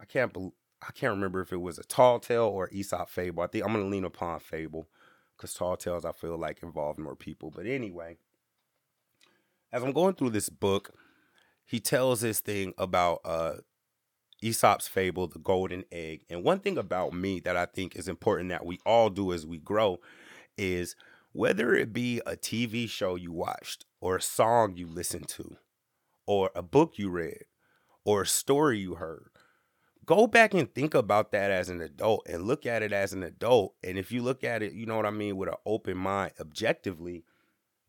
I 0.00 0.04
can't 0.04 0.32
believe 0.32 0.52
I 0.86 0.92
can't 0.92 1.12
remember 1.14 1.40
if 1.40 1.52
it 1.52 1.60
was 1.60 1.78
a 1.78 1.84
tall 1.84 2.20
tale 2.20 2.44
or 2.44 2.68
Aesop 2.70 3.08
fable. 3.08 3.42
I 3.42 3.46
think 3.48 3.64
I'm 3.64 3.72
gonna 3.72 3.86
lean 3.86 4.04
upon 4.04 4.40
fable 4.40 4.88
because 5.38 5.54
Tall 5.54 5.76
Tales 5.76 6.04
I 6.04 6.12
feel 6.12 6.36
like 6.36 6.62
involved 6.62 6.98
more 6.98 7.16
people. 7.16 7.50
But 7.50 7.66
anyway, 7.66 8.16
as 9.72 9.82
I'm 9.82 9.92
going 9.92 10.14
through 10.14 10.30
this 10.30 10.50
book, 10.50 10.90
he 11.64 11.80
tells 11.80 12.20
this 12.20 12.40
thing 12.40 12.74
about 12.76 13.20
uh 13.24 13.54
Aesop's 14.42 14.86
fable, 14.86 15.26
the 15.26 15.38
golden 15.38 15.84
egg. 15.90 16.24
And 16.30 16.44
one 16.44 16.60
thing 16.60 16.78
about 16.78 17.12
me 17.12 17.40
that 17.40 17.56
I 17.56 17.66
think 17.66 17.96
is 17.96 18.08
important 18.08 18.50
that 18.50 18.64
we 18.64 18.78
all 18.86 19.10
do 19.10 19.32
as 19.32 19.46
we 19.46 19.58
grow 19.58 19.98
is 20.56 20.94
whether 21.32 21.74
it 21.74 21.92
be 21.92 22.20
a 22.24 22.36
TV 22.36 22.88
show 22.88 23.16
you 23.16 23.32
watched 23.32 23.84
or 24.00 24.16
a 24.16 24.22
song 24.22 24.76
you 24.76 24.86
listened 24.86 25.28
to 25.28 25.56
or 26.26 26.50
a 26.54 26.62
book 26.62 26.98
you 26.98 27.10
read 27.10 27.44
or 28.04 28.22
a 28.22 28.26
story 28.26 28.78
you 28.78 28.94
heard 28.94 29.30
go 30.08 30.26
back 30.26 30.54
and 30.54 30.74
think 30.74 30.94
about 30.94 31.32
that 31.32 31.50
as 31.50 31.68
an 31.68 31.82
adult 31.82 32.26
and 32.26 32.44
look 32.44 32.64
at 32.64 32.82
it 32.82 32.94
as 32.94 33.12
an 33.12 33.22
adult. 33.22 33.74
And 33.84 33.98
if 33.98 34.10
you 34.10 34.22
look 34.22 34.42
at 34.42 34.62
it, 34.62 34.72
you 34.72 34.86
know 34.86 34.96
what 34.96 35.04
I 35.04 35.10
mean, 35.10 35.36
with 35.36 35.50
an 35.50 35.56
open 35.66 35.98
mind, 35.98 36.32
objectively, 36.40 37.24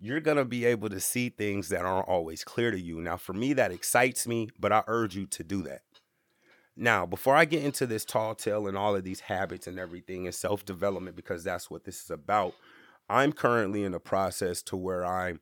you're 0.01 0.19
going 0.19 0.35
to 0.35 0.43
be 0.43 0.65
able 0.65 0.89
to 0.89 0.99
see 0.99 1.29
things 1.29 1.69
that 1.69 1.85
aren't 1.85 2.09
always 2.09 2.43
clear 2.43 2.71
to 2.71 2.79
you. 2.79 2.99
Now, 2.99 3.15
for 3.15 3.31
me, 3.31 3.53
that 3.53 3.71
excites 3.71 4.27
me, 4.27 4.49
but 4.59 4.73
I 4.73 4.83
urge 4.85 5.15
you 5.15 5.27
to 5.27 5.43
do 5.45 5.61
that. 5.63 5.83
Now, 6.75 7.05
before 7.05 7.37
I 7.37 7.45
get 7.45 7.63
into 7.63 7.87
this 7.87 8.03
tall 8.03 8.35
tale 8.35 8.67
and 8.67 8.77
all 8.77 8.97
of 8.97 9.05
these 9.05 9.21
habits 9.21 9.65
and 9.65 9.79
everything 9.79 10.25
and 10.25 10.35
self 10.35 10.65
development, 10.65 11.15
because 11.15 11.45
that's 11.45 11.69
what 11.69 11.85
this 11.85 12.03
is 12.03 12.09
about, 12.09 12.53
I'm 13.09 13.31
currently 13.31 13.85
in 13.85 13.93
a 13.93 13.99
process 13.99 14.61
to 14.63 14.75
where 14.75 15.05
I'm 15.05 15.39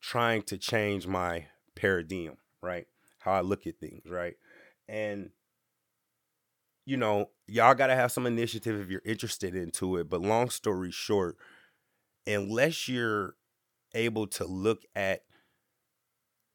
trying 0.00 0.42
to 0.42 0.56
change 0.58 1.08
my 1.08 1.46
paradigm, 1.74 2.36
right? 2.62 2.86
How 3.18 3.32
I 3.32 3.40
look 3.40 3.66
at 3.66 3.80
things, 3.80 4.08
right? 4.08 4.36
And 4.88 5.30
you 6.84 6.96
know, 6.96 7.30
y'all 7.46 7.74
got 7.74 7.88
to 7.88 7.94
have 7.94 8.12
some 8.12 8.26
initiative 8.26 8.80
if 8.80 8.88
you're 8.88 9.02
interested 9.04 9.54
into 9.54 9.96
it. 9.96 10.08
But 10.08 10.22
long 10.22 10.50
story 10.50 10.90
short, 10.90 11.36
unless 12.26 12.88
you're 12.88 13.34
able 13.94 14.26
to 14.26 14.46
look 14.46 14.82
at 14.94 15.22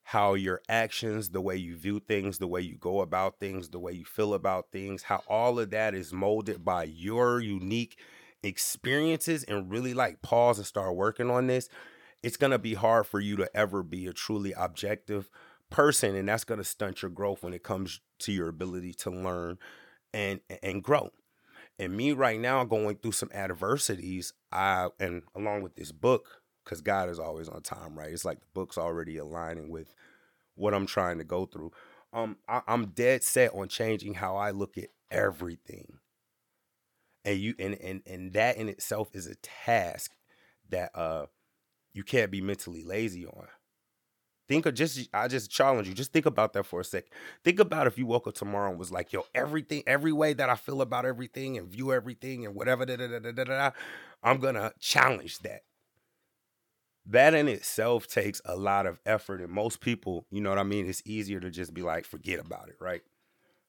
how 0.03 0.35
your 0.35 0.61
actions, 0.69 1.29
the 1.29 1.41
way 1.41 1.55
you 1.55 1.75
view 1.75 1.99
things, 1.99 2.37
the 2.37 2.47
way 2.47 2.61
you 2.61 2.77
go 2.77 3.01
about 3.01 3.39
things, 3.39 3.69
the 3.69 3.79
way 3.79 3.91
you 3.91 4.05
feel 4.05 4.35
about 4.35 4.67
things, 4.71 5.03
how 5.03 5.23
all 5.27 5.59
of 5.59 5.71
that 5.71 5.95
is 5.95 6.13
molded 6.13 6.63
by 6.63 6.83
your 6.83 7.39
unique 7.39 7.97
experiences 8.43 9.43
and 9.43 9.71
really 9.71 9.95
like 9.95 10.21
pause 10.21 10.59
and 10.59 10.67
start 10.67 10.95
working 10.95 11.31
on 11.31 11.47
this, 11.47 11.69
it's 12.21 12.37
going 12.37 12.51
to 12.51 12.59
be 12.59 12.75
hard 12.75 13.07
for 13.07 13.19
you 13.19 13.35
to 13.35 13.49
ever 13.57 13.81
be 13.81 14.05
a 14.05 14.13
truly 14.13 14.53
objective 14.53 15.27
person. 15.71 16.15
And 16.15 16.29
that's 16.29 16.43
going 16.43 16.59
to 16.59 16.63
stunt 16.63 17.01
your 17.01 17.11
growth 17.11 17.41
when 17.41 17.53
it 17.53 17.63
comes 17.63 17.99
to 18.19 18.31
your 18.31 18.49
ability 18.49 18.93
to 18.93 19.09
learn 19.09 19.57
and 20.15 20.39
and 20.63 20.81
grow. 20.81 21.11
And 21.77 21.95
me 21.95 22.13
right 22.13 22.39
now 22.39 22.63
going 22.63 22.95
through 22.95 23.11
some 23.11 23.29
adversities, 23.33 24.33
I 24.51 24.87
and 24.99 25.23
along 25.35 25.61
with 25.61 25.75
this 25.75 25.91
book, 25.91 26.41
because 26.63 26.81
God 26.81 27.09
is 27.09 27.19
always 27.19 27.49
on 27.49 27.61
time, 27.61 27.99
right? 27.99 28.11
It's 28.11 28.25
like 28.25 28.39
the 28.39 28.47
book's 28.53 28.77
already 28.77 29.17
aligning 29.17 29.69
with 29.69 29.93
what 30.55 30.73
I'm 30.73 30.85
trying 30.85 31.17
to 31.17 31.25
go 31.25 31.45
through. 31.45 31.71
um 32.13 32.37
I, 32.47 32.61
I'm 32.65 32.87
dead 32.87 33.23
set 33.23 33.53
on 33.53 33.67
changing 33.67 34.15
how 34.15 34.37
I 34.37 34.51
look 34.51 34.77
at 34.77 34.87
everything. 35.11 35.99
And 37.25 37.37
you 37.39 37.55
and 37.59 37.75
and 37.81 38.01
and 38.07 38.33
that 38.33 38.55
in 38.55 38.69
itself 38.69 39.09
is 39.13 39.27
a 39.27 39.35
task 39.35 40.11
that 40.69 40.91
uh 40.95 41.25
you 41.93 42.03
can't 42.03 42.31
be 42.31 42.41
mentally 42.41 42.83
lazy 42.83 43.25
on. 43.25 43.47
Think 44.47 44.65
of 44.65 44.75
just 44.75 45.09
I 45.13 45.27
just 45.27 45.49
challenge 45.49 45.87
you. 45.87 45.93
Just 45.93 46.13
think 46.13 46.25
about 46.25 46.53
that 46.53 46.65
for 46.65 46.79
a 46.79 46.83
sec. 46.83 47.05
Think 47.43 47.59
about 47.59 47.87
if 47.87 47.97
you 47.97 48.05
woke 48.05 48.27
up 48.27 48.35
tomorrow 48.35 48.69
and 48.69 48.77
was 48.77 48.91
like, 48.91 49.11
yo, 49.11 49.25
everything, 49.33 49.83
every 49.87 50.11
way 50.11 50.33
that 50.33 50.49
I 50.49 50.55
feel 50.55 50.81
about 50.81 51.05
everything 51.05 51.57
and 51.57 51.67
view 51.67 51.91
everything 51.91 52.45
and 52.45 52.53
whatever, 52.53 52.85
da, 52.85 52.95
da, 52.95 53.07
da, 53.07 53.19
da, 53.19 53.31
da, 53.31 53.43
da, 53.43 53.71
I'm 54.21 54.39
gonna 54.39 54.71
challenge 54.79 55.39
that. 55.39 55.61
That 57.07 57.33
in 57.33 57.47
itself 57.47 58.07
takes 58.07 58.41
a 58.45 58.55
lot 58.55 58.85
of 58.85 58.99
effort. 59.05 59.41
And 59.41 59.51
most 59.51 59.79
people, 59.79 60.25
you 60.31 60.41
know 60.41 60.49
what 60.49 60.59
I 60.59 60.63
mean? 60.63 60.87
It's 60.87 61.03
easier 61.05 61.39
to 61.39 61.51
just 61.51 61.73
be 61.73 61.81
like, 61.81 62.05
forget 62.05 62.39
about 62.39 62.69
it, 62.69 62.75
right? 62.79 63.01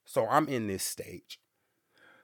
So 0.04 0.26
I'm 0.26 0.49
in 0.49 0.66
this 0.68 0.85
stage. 0.85 1.38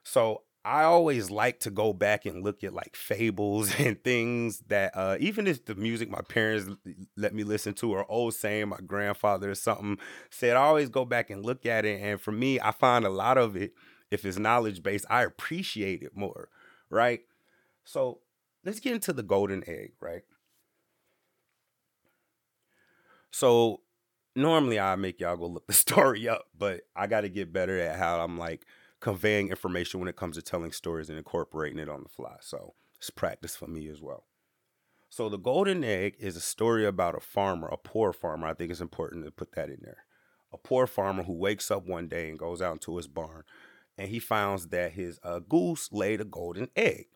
So 0.03 0.43
I 0.65 0.83
always 0.83 1.29
like 1.29 1.59
to 1.61 1.71
go 1.71 1.91
back 1.91 2.25
and 2.25 2.43
look 2.43 2.63
at 2.63 2.73
like 2.73 2.95
fables 2.95 3.73
and 3.79 4.01
things 4.03 4.59
that 4.67 4.95
uh 4.95 5.17
even 5.19 5.47
if 5.47 5.65
the 5.65 5.75
music 5.75 6.09
my 6.09 6.21
parents 6.21 6.69
let 7.17 7.33
me 7.33 7.43
listen 7.43 7.73
to 7.75 7.91
or 7.93 8.09
old 8.09 8.33
saying 8.33 8.69
my 8.69 8.79
grandfather 8.85 9.51
or 9.51 9.55
something 9.55 9.97
said 10.29 10.55
I 10.55 10.61
always 10.61 10.89
go 10.89 11.05
back 11.05 11.29
and 11.29 11.45
look 11.45 11.65
at 11.65 11.85
it 11.85 12.01
and 12.01 12.19
for 12.19 12.31
me 12.31 12.59
I 12.59 12.71
find 12.71 13.05
a 13.05 13.09
lot 13.09 13.37
of 13.37 13.55
it 13.55 13.73
if 14.11 14.25
it's 14.25 14.37
knowledge 14.39 14.83
based 14.83 15.05
I 15.09 15.23
appreciate 15.23 16.01
it 16.03 16.15
more, 16.15 16.49
right? 16.89 17.21
So 17.83 18.19
let's 18.63 18.79
get 18.79 18.93
into 18.93 19.13
the 19.13 19.23
golden 19.23 19.63
egg, 19.67 19.93
right? 19.99 20.23
So 23.31 23.81
normally 24.35 24.79
I 24.79 24.95
make 24.95 25.19
y'all 25.19 25.37
go 25.37 25.47
look 25.47 25.67
the 25.67 25.73
story 25.85 26.27
up, 26.27 26.45
but 26.57 26.81
I 26.95 27.07
got 27.07 27.21
to 27.21 27.29
get 27.29 27.53
better 27.53 27.77
at 27.79 27.97
how 27.97 28.21
I'm 28.21 28.37
like 28.37 28.65
conveying 29.03 29.49
information 29.49 29.99
when 29.99 30.07
it 30.07 30.15
comes 30.15 30.37
to 30.37 30.41
telling 30.41 30.71
stories 30.71 31.09
and 31.09 31.17
incorporating 31.17 31.77
it 31.77 31.89
on 31.89 32.03
the 32.03 32.09
fly. 32.09 32.37
So 32.39 32.73
it's 32.97 33.09
practice 33.09 33.53
for 33.53 33.67
me 33.67 33.89
as 33.89 34.01
well. 34.01 34.23
So 35.09 35.27
the 35.27 35.37
golden 35.37 35.83
egg 35.83 36.15
is 36.19 36.37
a 36.37 36.41
story 36.41 36.85
about 36.85 37.13
a 37.13 37.19
farmer, 37.19 37.67
a 37.67 37.75
poor 37.75 38.13
farmer. 38.13 38.47
I 38.47 38.53
think 38.53 38.71
it's 38.71 38.79
important 38.79 39.25
to 39.25 39.31
put 39.31 39.51
that 39.55 39.67
in 39.67 39.79
there. 39.81 40.05
A 40.53 40.57
poor 40.57 40.87
farmer 40.87 41.23
who 41.23 41.33
wakes 41.33 41.69
up 41.69 41.85
one 41.85 42.07
day 42.07 42.29
and 42.29 42.39
goes 42.39 42.61
out 42.61 42.71
into 42.71 42.95
his 42.95 43.07
barn 43.07 43.43
and 43.97 44.07
he 44.07 44.19
finds 44.19 44.69
that 44.69 44.93
his 44.93 45.19
uh, 45.21 45.39
goose 45.39 45.89
laid 45.91 46.21
a 46.21 46.25
golden 46.25 46.69
egg. 46.73 47.07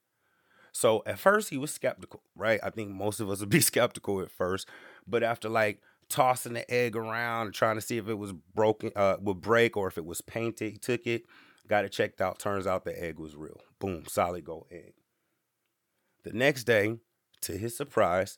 So 0.73 1.03
at 1.05 1.19
first 1.19 1.51
he 1.51 1.57
was 1.57 1.73
skeptical, 1.73 2.21
right? 2.35 2.59
I 2.61 2.69
think 2.69 2.89
most 2.89 3.21
of 3.21 3.29
us 3.29 3.39
would 3.39 3.47
be 3.47 3.61
skeptical 3.71 4.19
at 4.19 4.29
first, 4.29 4.67
but 5.07 5.23
after 5.23 5.47
like 5.47 5.79
tossing 6.09 6.53
the 6.53 6.69
egg 6.69 6.97
around 6.97 7.45
and 7.45 7.55
trying 7.55 7.75
to 7.75 7.81
see 7.81 7.97
if 7.97 8.09
it 8.09 8.15
was 8.15 8.33
broken, 8.33 8.91
uh, 8.97 9.15
would 9.21 9.39
break 9.39 9.77
or 9.77 9.87
if 9.87 9.97
it 9.97 10.05
was 10.05 10.19
painted, 10.19 10.73
he 10.73 10.77
took 10.77 11.07
it, 11.07 11.23
Got 11.67 11.85
it 11.85 11.91
checked 11.91 12.21
out. 12.21 12.39
Turns 12.39 12.65
out 12.65 12.85
the 12.85 13.03
egg 13.03 13.19
was 13.19 13.35
real. 13.35 13.59
Boom, 13.79 14.05
solid 14.07 14.45
gold 14.45 14.67
egg. 14.71 14.93
The 16.23 16.33
next 16.33 16.63
day, 16.63 16.97
to 17.41 17.57
his 17.57 17.75
surprise, 17.75 18.37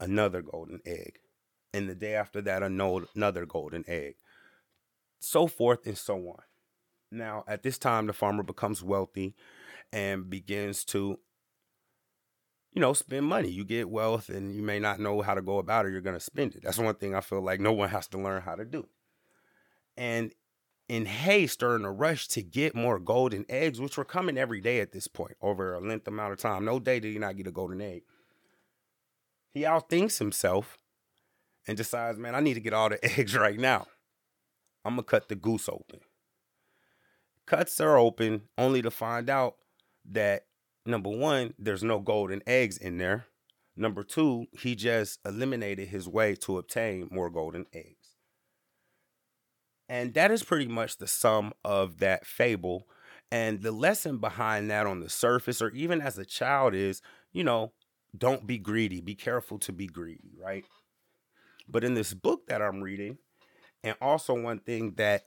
another 0.00 0.42
golden 0.42 0.80
egg. 0.84 1.20
And 1.72 1.88
the 1.88 1.94
day 1.94 2.14
after 2.14 2.40
that, 2.42 2.62
another 2.62 3.46
golden 3.46 3.84
egg. 3.86 4.16
So 5.20 5.46
forth 5.46 5.86
and 5.86 5.98
so 5.98 6.16
on. 6.16 6.42
Now, 7.10 7.44
at 7.46 7.62
this 7.62 7.78
time, 7.78 8.06
the 8.06 8.12
farmer 8.12 8.42
becomes 8.42 8.82
wealthy 8.82 9.34
and 9.92 10.28
begins 10.28 10.84
to, 10.86 11.18
you 12.72 12.80
know, 12.80 12.92
spend 12.92 13.26
money. 13.26 13.50
You 13.50 13.64
get 13.64 13.88
wealth 13.88 14.28
and 14.28 14.54
you 14.54 14.62
may 14.62 14.78
not 14.78 15.00
know 15.00 15.20
how 15.22 15.34
to 15.34 15.42
go 15.42 15.58
about 15.58 15.86
it. 15.86 15.92
You're 15.92 16.00
going 16.00 16.16
to 16.16 16.20
spend 16.20 16.54
it. 16.54 16.62
That's 16.62 16.78
one 16.78 16.94
thing 16.94 17.14
I 17.14 17.20
feel 17.20 17.40
like 17.40 17.60
no 17.60 17.72
one 17.72 17.88
has 17.88 18.06
to 18.08 18.18
learn 18.18 18.42
how 18.42 18.54
to 18.54 18.64
do. 18.64 18.86
And 19.96 20.32
in 20.88 21.04
haste 21.04 21.62
or 21.62 21.76
in 21.76 21.84
a 21.84 21.92
rush 21.92 22.28
to 22.28 22.42
get 22.42 22.74
more 22.74 22.98
golden 22.98 23.44
eggs, 23.48 23.80
which 23.80 23.96
were 23.96 24.04
coming 24.04 24.38
every 24.38 24.60
day 24.60 24.80
at 24.80 24.92
this 24.92 25.06
point 25.06 25.36
over 25.42 25.74
a 25.74 25.80
length 25.80 26.08
amount 26.08 26.32
of 26.32 26.38
time. 26.38 26.64
No 26.64 26.80
day 26.80 26.98
did 26.98 27.12
he 27.12 27.18
not 27.18 27.36
get 27.36 27.46
a 27.46 27.52
golden 27.52 27.80
egg. 27.80 28.02
He 29.50 29.62
outthinks 29.62 30.18
himself 30.18 30.78
and 31.66 31.76
decides, 31.76 32.18
man, 32.18 32.34
I 32.34 32.40
need 32.40 32.54
to 32.54 32.60
get 32.60 32.72
all 32.72 32.88
the 32.88 33.04
eggs 33.18 33.36
right 33.36 33.58
now. 33.58 33.86
I'm 34.84 34.94
gonna 34.94 35.02
cut 35.02 35.28
the 35.28 35.34
goose 35.34 35.68
open. 35.68 36.00
Cuts 37.46 37.80
are 37.80 37.98
open 37.98 38.42
only 38.56 38.82
to 38.82 38.90
find 38.90 39.28
out 39.28 39.56
that 40.10 40.46
number 40.86 41.10
one, 41.10 41.54
there's 41.58 41.82
no 41.82 41.98
golden 41.98 42.42
eggs 42.46 42.78
in 42.78 42.98
there. 42.98 43.26
Number 43.76 44.02
two, 44.02 44.46
he 44.52 44.74
just 44.74 45.20
eliminated 45.24 45.88
his 45.88 46.08
way 46.08 46.34
to 46.36 46.58
obtain 46.58 47.08
more 47.10 47.30
golden 47.30 47.66
eggs. 47.72 47.97
And 49.88 50.14
that 50.14 50.30
is 50.30 50.42
pretty 50.42 50.66
much 50.66 50.98
the 50.98 51.06
sum 51.06 51.52
of 51.64 51.98
that 51.98 52.26
fable. 52.26 52.86
And 53.30 53.62
the 53.62 53.72
lesson 53.72 54.18
behind 54.18 54.70
that 54.70 54.86
on 54.86 55.00
the 55.00 55.10
surface, 55.10 55.60
or 55.60 55.70
even 55.70 56.00
as 56.00 56.18
a 56.18 56.24
child, 56.24 56.74
is 56.74 57.02
you 57.32 57.44
know, 57.44 57.72
don't 58.16 58.46
be 58.46 58.58
greedy. 58.58 59.00
Be 59.00 59.14
careful 59.14 59.58
to 59.60 59.72
be 59.72 59.86
greedy, 59.86 60.32
right? 60.38 60.64
But 61.68 61.84
in 61.84 61.94
this 61.94 62.14
book 62.14 62.46
that 62.48 62.62
I'm 62.62 62.80
reading, 62.80 63.18
and 63.84 63.96
also 64.00 64.34
one 64.34 64.60
thing 64.60 64.94
that 64.96 65.24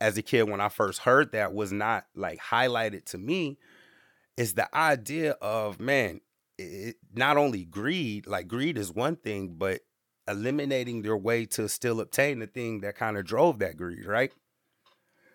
as 0.00 0.16
a 0.16 0.22
kid, 0.22 0.44
when 0.44 0.60
I 0.60 0.68
first 0.68 1.00
heard 1.00 1.32
that 1.32 1.54
was 1.54 1.72
not 1.72 2.06
like 2.14 2.38
highlighted 2.40 3.04
to 3.06 3.18
me, 3.18 3.58
is 4.36 4.54
the 4.54 4.74
idea 4.76 5.32
of 5.32 5.80
man, 5.80 6.20
it, 6.58 6.96
not 7.14 7.36
only 7.36 7.64
greed, 7.64 8.26
like 8.26 8.48
greed 8.48 8.78
is 8.78 8.92
one 8.92 9.16
thing, 9.16 9.54
but 9.56 9.80
eliminating 10.28 11.02
their 11.02 11.16
way 11.16 11.46
to 11.46 11.68
still 11.68 12.00
obtain 12.00 12.40
the 12.40 12.46
thing 12.46 12.80
that 12.80 12.96
kind 12.96 13.16
of 13.16 13.24
drove 13.24 13.58
that 13.60 13.76
greed, 13.76 14.06
right? 14.06 14.32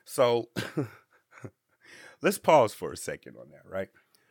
So 0.05 0.50
let's 2.21 2.38
pause 2.38 2.74
for 2.74 2.91
a 2.91 2.98
second 2.98 3.38
on 3.38 3.50
that, 3.51 3.69
right? 3.69 3.89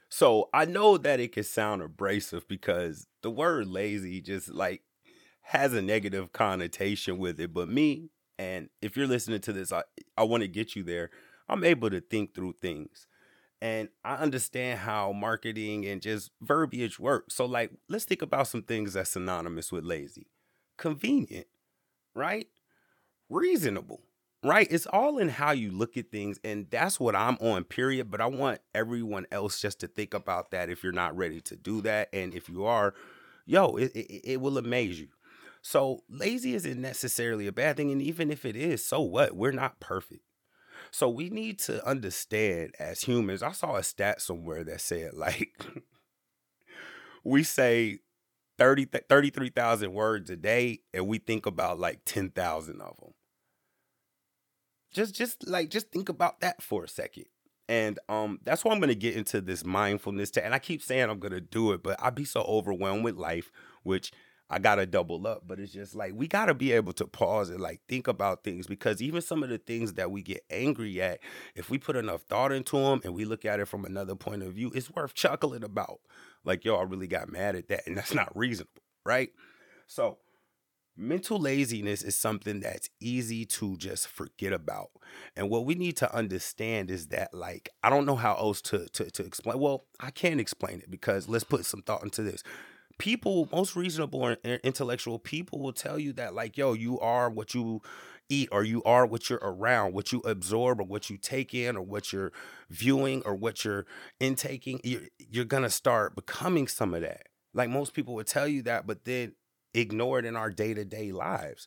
So 0.08 0.48
I 0.52 0.64
know 0.64 0.98
that 0.98 1.20
it 1.20 1.32
can 1.32 1.44
sound 1.44 1.82
abrasive 1.82 2.46
because 2.48 3.06
the 3.22 3.30
word 3.30 3.68
lazy 3.68 4.20
just 4.20 4.52
like 4.52 4.82
has 5.42 5.72
a 5.72 5.82
negative 5.82 6.32
connotation 6.32 7.18
with 7.18 7.40
it. 7.40 7.54
But 7.54 7.68
me, 7.68 8.10
and 8.38 8.68
if 8.82 8.96
you're 8.96 9.06
listening 9.06 9.40
to 9.42 9.52
this, 9.52 9.72
I, 9.72 9.82
I 10.16 10.24
want 10.24 10.42
to 10.42 10.48
get 10.48 10.74
you 10.74 10.82
there. 10.82 11.10
I'm 11.48 11.64
able 11.64 11.90
to 11.90 12.00
think 12.00 12.34
through 12.34 12.54
things. 12.60 13.06
And 13.62 13.90
I 14.04 14.14
understand 14.14 14.80
how 14.80 15.12
marketing 15.12 15.84
and 15.84 16.00
just 16.00 16.30
verbiage 16.40 16.98
works. 16.98 17.34
So, 17.34 17.44
like, 17.44 17.70
let's 17.88 18.06
think 18.06 18.22
about 18.22 18.48
some 18.48 18.62
things 18.62 18.94
that's 18.94 19.10
synonymous 19.10 19.70
with 19.70 19.84
lazy 19.84 20.28
convenient, 20.80 21.46
right? 22.14 22.48
Reasonable, 23.28 24.00
right? 24.42 24.66
It's 24.68 24.86
all 24.86 25.18
in 25.18 25.28
how 25.28 25.52
you 25.52 25.70
look 25.70 25.96
at 25.96 26.10
things. 26.10 26.40
And 26.42 26.66
that's 26.70 26.98
what 26.98 27.14
I'm 27.14 27.36
on, 27.40 27.64
period. 27.64 28.10
But 28.10 28.20
I 28.20 28.26
want 28.26 28.60
everyone 28.74 29.26
else 29.30 29.60
just 29.60 29.78
to 29.80 29.86
think 29.86 30.14
about 30.14 30.50
that 30.50 30.70
if 30.70 30.82
you're 30.82 30.92
not 30.92 31.16
ready 31.16 31.40
to 31.42 31.54
do 31.54 31.82
that. 31.82 32.08
And 32.12 32.34
if 32.34 32.48
you 32.48 32.64
are, 32.64 32.94
yo, 33.46 33.76
it, 33.76 33.92
it, 33.94 34.32
it 34.32 34.40
will 34.40 34.58
amaze 34.58 34.98
you. 34.98 35.08
So 35.62 36.02
lazy 36.08 36.54
isn't 36.54 36.80
necessarily 36.80 37.46
a 37.46 37.52
bad 37.52 37.76
thing. 37.76 37.92
And 37.92 38.02
even 38.02 38.30
if 38.30 38.44
it 38.44 38.56
is, 38.56 38.84
so 38.84 39.02
what? 39.02 39.36
We're 39.36 39.52
not 39.52 39.78
perfect. 39.78 40.22
So 40.90 41.08
we 41.08 41.28
need 41.28 41.58
to 41.60 41.86
understand 41.86 42.74
as 42.80 43.02
humans. 43.02 43.42
I 43.42 43.52
saw 43.52 43.76
a 43.76 43.82
stat 43.82 44.22
somewhere 44.22 44.64
that 44.64 44.80
said 44.80 45.12
like 45.12 45.52
we 47.24 47.44
say 47.44 48.00
30, 48.60 48.88
33,000 49.08 49.94
words 49.94 50.30
a 50.30 50.36
day 50.36 50.80
and 50.94 51.08
we 51.08 51.18
think 51.18 51.46
about 51.46 51.80
like 51.80 52.00
10,000 52.04 52.80
of 52.82 52.96
them. 53.00 53.14
Just 54.92 55.14
just 55.14 55.48
like 55.48 55.70
just 55.70 55.90
think 55.90 56.08
about 56.08 56.40
that 56.40 56.62
for 56.62 56.84
a 56.84 56.88
second. 56.88 57.24
And 57.68 57.98
um 58.08 58.38
that's 58.44 58.64
why 58.64 58.72
I'm 58.72 58.80
going 58.80 58.88
to 58.88 58.94
get 58.94 59.16
into 59.16 59.40
this 59.40 59.64
mindfulness 59.64 60.30
to, 60.32 60.44
and 60.44 60.52
I 60.52 60.58
keep 60.58 60.82
saying 60.82 61.08
I'm 61.08 61.20
going 61.20 61.32
to 61.32 61.40
do 61.40 61.72
it, 61.72 61.82
but 61.82 61.96
I 62.02 62.10
be 62.10 62.24
so 62.24 62.42
overwhelmed 62.42 63.04
with 63.04 63.16
life 63.16 63.50
which 63.82 64.12
I 64.50 64.58
got 64.58 64.74
to 64.76 64.86
double 64.86 65.26
up, 65.26 65.44
but 65.46 65.60
it's 65.60 65.72
just 65.72 65.94
like 65.94 66.12
we 66.14 66.26
got 66.26 66.46
to 66.46 66.54
be 66.54 66.72
able 66.72 66.92
to 66.94 67.06
pause 67.06 67.50
and 67.50 67.60
like 67.60 67.80
think 67.88 68.08
about 68.08 68.42
things 68.42 68.66
because 68.66 69.00
even 69.00 69.22
some 69.22 69.42
of 69.42 69.48
the 69.48 69.58
things 69.58 69.94
that 69.94 70.10
we 70.10 70.22
get 70.22 70.42
angry 70.50 71.00
at, 71.00 71.20
if 71.54 71.70
we 71.70 71.78
put 71.78 71.96
enough 71.96 72.22
thought 72.22 72.50
into 72.50 72.76
them 72.76 73.00
and 73.04 73.14
we 73.14 73.24
look 73.24 73.44
at 73.44 73.60
it 73.60 73.68
from 73.68 73.84
another 73.84 74.16
point 74.16 74.42
of 74.42 74.52
view, 74.52 74.72
it's 74.74 74.90
worth 74.90 75.14
chuckling 75.14 75.62
about 75.62 76.00
like, 76.44 76.64
yo, 76.64 76.76
I 76.76 76.82
really 76.82 77.06
got 77.06 77.30
mad 77.30 77.56
at 77.56 77.68
that. 77.68 77.86
And 77.86 77.96
that's 77.96 78.14
not 78.14 78.36
reasonable, 78.36 78.82
right? 79.04 79.30
So, 79.86 80.18
mental 80.96 81.38
laziness 81.38 82.02
is 82.02 82.16
something 82.16 82.60
that's 82.60 82.90
easy 83.00 83.44
to 83.44 83.76
just 83.76 84.08
forget 84.08 84.52
about. 84.52 84.90
And 85.36 85.50
what 85.50 85.64
we 85.64 85.74
need 85.74 85.96
to 85.98 86.14
understand 86.14 86.90
is 86.90 87.08
that, 87.08 87.34
like, 87.34 87.68
I 87.82 87.90
don't 87.90 88.06
know 88.06 88.16
how 88.16 88.34
else 88.34 88.60
to, 88.62 88.86
to, 88.88 89.10
to 89.10 89.24
explain. 89.24 89.58
Well, 89.58 89.84
I 89.98 90.10
can't 90.10 90.40
explain 90.40 90.80
it 90.80 90.90
because 90.90 91.28
let's 91.28 91.44
put 91.44 91.64
some 91.64 91.82
thought 91.82 92.02
into 92.02 92.22
this. 92.22 92.42
People, 93.00 93.48
most 93.52 93.74
reasonable 93.74 94.26
and 94.26 94.60
intellectual 94.62 95.18
people 95.18 95.58
will 95.58 95.72
tell 95.72 95.98
you 95.98 96.12
that, 96.14 96.34
like, 96.34 96.56
yo, 96.56 96.74
you 96.74 97.00
are 97.00 97.30
what 97.30 97.54
you 97.54 97.80
eat 98.28 98.48
or 98.52 98.62
you 98.62 98.82
are 98.84 99.04
what 99.06 99.28
you're 99.28 99.40
around, 99.42 99.92
what 99.92 100.12
you 100.12 100.20
absorb 100.20 100.80
or 100.80 100.84
what 100.84 101.10
you 101.10 101.16
take 101.16 101.52
in 101.52 101.76
or 101.76 101.82
what 101.82 102.12
you're 102.12 102.32
viewing 102.68 103.22
or 103.26 103.34
what 103.34 103.64
you're 103.64 103.86
intaking, 104.20 104.80
you're, 104.84 105.02
you're 105.18 105.44
going 105.44 105.62
to 105.64 105.70
start 105.70 106.14
becoming 106.14 106.68
some 106.68 106.94
of 106.94 107.02
that. 107.02 107.26
Like 107.52 107.68
most 107.68 107.92
people 107.92 108.14
would 108.14 108.28
tell 108.28 108.46
you 108.46 108.62
that, 108.62 108.86
but 108.86 109.04
then 109.04 109.34
ignore 109.74 110.18
it 110.20 110.24
in 110.24 110.36
our 110.36 110.50
day 110.50 110.74
to 110.74 110.84
day 110.84 111.10
lives. 111.10 111.66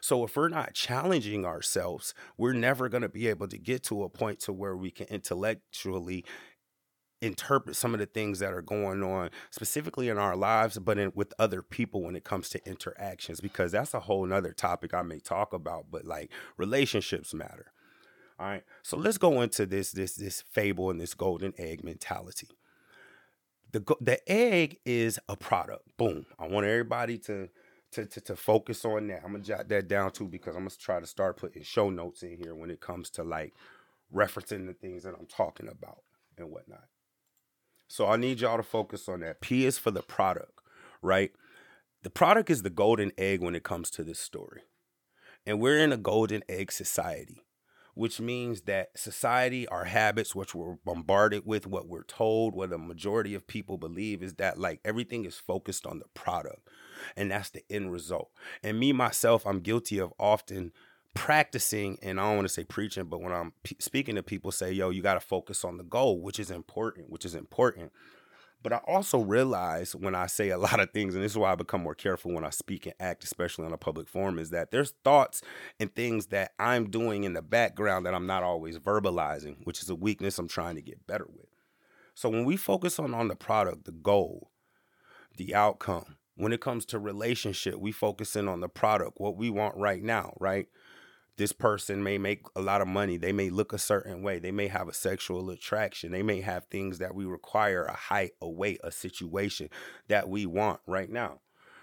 So 0.00 0.24
if 0.24 0.36
we're 0.36 0.48
not 0.48 0.74
challenging 0.74 1.44
ourselves, 1.44 2.14
we're 2.36 2.52
never 2.52 2.88
going 2.88 3.02
to 3.02 3.08
be 3.08 3.28
able 3.28 3.48
to 3.48 3.58
get 3.58 3.82
to 3.84 4.02
a 4.02 4.08
point 4.08 4.40
to 4.40 4.52
where 4.52 4.76
we 4.76 4.90
can 4.90 5.06
intellectually 5.06 6.24
interpret 7.20 7.74
some 7.74 7.94
of 7.94 8.00
the 8.00 8.06
things 8.06 8.38
that 8.38 8.52
are 8.52 8.62
going 8.62 9.02
on 9.02 9.30
specifically 9.50 10.08
in 10.08 10.18
our 10.18 10.36
lives 10.36 10.78
but 10.78 10.98
in, 10.98 11.10
with 11.14 11.34
other 11.38 11.62
people 11.62 12.02
when 12.02 12.14
it 12.14 12.24
comes 12.24 12.48
to 12.48 12.64
interactions 12.68 13.40
because 13.40 13.72
that's 13.72 13.94
a 13.94 14.00
whole 14.00 14.24
nother 14.24 14.52
topic 14.52 14.94
i 14.94 15.02
may 15.02 15.18
talk 15.18 15.52
about 15.52 15.86
but 15.90 16.04
like 16.04 16.30
relationships 16.56 17.34
matter 17.34 17.72
all 18.38 18.46
right 18.46 18.62
so 18.82 18.96
let's 18.96 19.18
go 19.18 19.40
into 19.40 19.66
this 19.66 19.90
this 19.92 20.14
this 20.14 20.42
fable 20.42 20.90
and 20.90 21.00
this 21.00 21.14
golden 21.14 21.52
egg 21.58 21.82
mentality. 21.82 22.48
The 23.72 23.80
the 24.00 24.30
egg 24.30 24.78
is 24.86 25.18
a 25.28 25.36
product 25.36 25.84
boom 25.96 26.24
i 26.38 26.46
want 26.46 26.66
everybody 26.66 27.18
to 27.18 27.48
to, 27.90 28.04
to, 28.04 28.20
to 28.20 28.36
focus 28.36 28.84
on 28.84 29.06
that. 29.08 29.22
I'm 29.24 29.32
gonna 29.32 29.42
jot 29.42 29.68
that 29.68 29.88
down 29.88 30.12
too 30.12 30.28
because 30.28 30.54
i'm 30.54 30.62
gonna 30.62 30.70
try 30.78 31.00
to 31.00 31.06
start 31.06 31.36
putting 31.36 31.62
show 31.62 31.90
notes 31.90 32.22
in 32.22 32.36
here 32.36 32.54
when 32.54 32.70
it 32.70 32.80
comes 32.80 33.10
to 33.10 33.24
like 33.24 33.54
referencing 34.14 34.66
the 34.66 34.72
things 34.72 35.02
that 35.02 35.14
i'm 35.18 35.26
talking 35.26 35.68
about 35.68 36.02
and 36.38 36.50
whatnot 36.50 36.84
so 37.88 38.06
I 38.06 38.16
need 38.16 38.40
y'all 38.40 38.58
to 38.58 38.62
focus 38.62 39.08
on 39.08 39.20
that. 39.20 39.40
P 39.40 39.64
is 39.64 39.78
for 39.78 39.90
the 39.90 40.02
product, 40.02 40.60
right? 41.02 41.32
The 42.02 42.10
product 42.10 42.50
is 42.50 42.62
the 42.62 42.70
golden 42.70 43.12
egg 43.18 43.42
when 43.42 43.54
it 43.54 43.64
comes 43.64 43.90
to 43.90 44.04
this 44.04 44.20
story. 44.20 44.62
And 45.46 45.60
we're 45.60 45.78
in 45.78 45.92
a 45.92 45.96
golden 45.96 46.42
egg 46.48 46.70
society, 46.70 47.46
which 47.94 48.20
means 48.20 48.62
that 48.62 48.90
society, 48.96 49.66
our 49.68 49.84
habits, 49.84 50.34
which 50.34 50.54
we're 50.54 50.76
bombarded 50.84 51.44
with, 51.46 51.66
what 51.66 51.88
we're 51.88 52.04
told, 52.04 52.54
what 52.54 52.70
the 52.70 52.78
majority 52.78 53.34
of 53.34 53.46
people 53.46 53.78
believe 53.78 54.22
is 54.22 54.34
that 54.34 54.58
like 54.58 54.80
everything 54.84 55.24
is 55.24 55.36
focused 55.36 55.86
on 55.86 55.98
the 55.98 56.08
product. 56.14 56.68
And 57.16 57.30
that's 57.30 57.50
the 57.50 57.64
end 57.70 57.90
result. 57.90 58.30
And 58.62 58.78
me, 58.78 58.92
myself, 58.92 59.46
I'm 59.46 59.60
guilty 59.60 59.98
of 59.98 60.12
often 60.18 60.72
practicing 61.14 61.98
and 62.02 62.20
I 62.20 62.24
don't 62.24 62.36
want 62.36 62.48
to 62.48 62.54
say 62.54 62.64
preaching, 62.64 63.04
but 63.04 63.20
when 63.20 63.32
I'm 63.32 63.52
p- 63.62 63.76
speaking 63.78 64.14
to 64.16 64.22
people, 64.22 64.52
say, 64.52 64.72
yo, 64.72 64.90
you 64.90 65.02
got 65.02 65.14
to 65.14 65.20
focus 65.20 65.64
on 65.64 65.76
the 65.76 65.84
goal, 65.84 66.20
which 66.20 66.38
is 66.38 66.50
important, 66.50 67.10
which 67.10 67.24
is 67.24 67.34
important. 67.34 67.92
But 68.62 68.72
I 68.72 68.80
also 68.88 69.20
realize 69.20 69.94
when 69.94 70.14
I 70.14 70.26
say 70.26 70.50
a 70.50 70.58
lot 70.58 70.80
of 70.80 70.90
things, 70.90 71.14
and 71.14 71.22
this 71.22 71.32
is 71.32 71.38
why 71.38 71.52
I 71.52 71.56
become 71.56 71.82
more 71.82 71.94
careful 71.94 72.32
when 72.32 72.44
I 72.44 72.50
speak 72.50 72.86
and 72.86 72.94
act, 73.00 73.24
especially 73.24 73.66
on 73.66 73.72
a 73.72 73.78
public 73.78 74.08
forum, 74.08 74.38
is 74.38 74.50
that 74.50 74.70
there's 74.70 74.94
thoughts 75.04 75.42
and 75.78 75.94
things 75.94 76.26
that 76.26 76.52
I'm 76.58 76.90
doing 76.90 77.24
in 77.24 77.34
the 77.34 77.42
background 77.42 78.06
that 78.06 78.14
I'm 78.14 78.26
not 78.26 78.42
always 78.42 78.78
verbalizing, 78.78 79.64
which 79.64 79.82
is 79.82 79.90
a 79.90 79.94
weakness 79.94 80.38
I'm 80.38 80.48
trying 80.48 80.76
to 80.76 80.82
get 80.82 81.06
better 81.06 81.26
with. 81.28 81.46
So 82.14 82.28
when 82.28 82.44
we 82.44 82.56
focus 82.56 82.98
on 82.98 83.14
on 83.14 83.28
the 83.28 83.36
product, 83.36 83.84
the 83.84 83.92
goal, 83.92 84.50
the 85.36 85.54
outcome, 85.54 86.16
when 86.34 86.52
it 86.52 86.60
comes 86.60 86.84
to 86.86 86.98
relationship, 86.98 87.76
we 87.76 87.92
focus 87.92 88.36
in 88.36 88.48
on 88.48 88.60
the 88.60 88.68
product, 88.68 89.20
what 89.20 89.36
we 89.36 89.50
want 89.50 89.76
right 89.76 90.02
now, 90.02 90.32
right? 90.40 90.66
This 91.38 91.52
person 91.52 92.02
may 92.02 92.18
make 92.18 92.42
a 92.54 92.60
lot 92.60 92.82
of 92.82 92.88
money. 92.88 93.16
They 93.16 93.32
may 93.32 93.48
look 93.48 93.72
a 93.72 93.78
certain 93.78 94.22
way. 94.22 94.38
They 94.38 94.50
may 94.50 94.66
have 94.66 94.88
a 94.88 94.92
sexual 94.92 95.48
attraction. 95.50 96.12
They 96.12 96.22
may 96.22 96.40
have 96.42 96.66
things 96.66 96.98
that 96.98 97.14
we 97.14 97.24
require 97.24 97.84
a 97.84 97.94
height, 97.94 98.32
a 98.42 98.48
weight, 98.48 98.80
a 98.84 98.92
situation 98.92 99.70
that 100.08 100.28
we 100.28 100.44
want 100.44 100.80
right 100.86 101.08
now. 101.08 101.40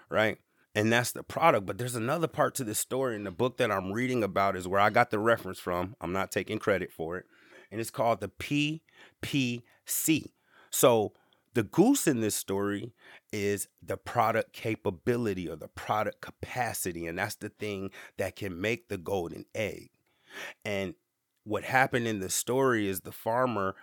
Right. 0.08 0.38
And 0.74 0.92
that's 0.92 1.12
the 1.12 1.22
product. 1.22 1.64
But 1.66 1.78
there's 1.78 1.96
another 1.96 2.28
part 2.28 2.54
to 2.56 2.64
this 2.64 2.78
story 2.78 3.16
in 3.16 3.24
the 3.24 3.30
book 3.30 3.56
that 3.56 3.72
I'm 3.72 3.92
reading 3.92 4.22
about, 4.22 4.56
is 4.56 4.68
where 4.68 4.80
I 4.80 4.90
got 4.90 5.10
the 5.10 5.18
reference 5.18 5.58
from. 5.58 5.96
I'm 6.00 6.12
not 6.12 6.30
taking 6.30 6.58
credit 6.58 6.92
for 6.92 7.16
it. 7.16 7.24
And 7.72 7.80
it's 7.80 7.90
called 7.90 8.20
the 8.20 8.80
PPC. 9.88 10.32
So 10.70 11.14
the 11.56 11.62
goose 11.62 12.06
in 12.06 12.20
this 12.20 12.36
story 12.36 12.92
is 13.32 13.66
the 13.82 13.96
product 13.96 14.52
capability 14.52 15.48
or 15.48 15.56
the 15.56 15.68
product 15.68 16.20
capacity. 16.20 17.06
And 17.06 17.18
that's 17.18 17.36
the 17.36 17.48
thing 17.48 17.92
that 18.18 18.36
can 18.36 18.60
make 18.60 18.88
the 18.88 18.98
golden 18.98 19.46
egg. 19.54 19.88
And 20.66 20.92
what 21.44 21.64
happened 21.64 22.06
in 22.06 22.20
the 22.20 22.28
story 22.28 22.86
is 22.86 23.00
the 23.00 23.10
farmer 23.10 23.74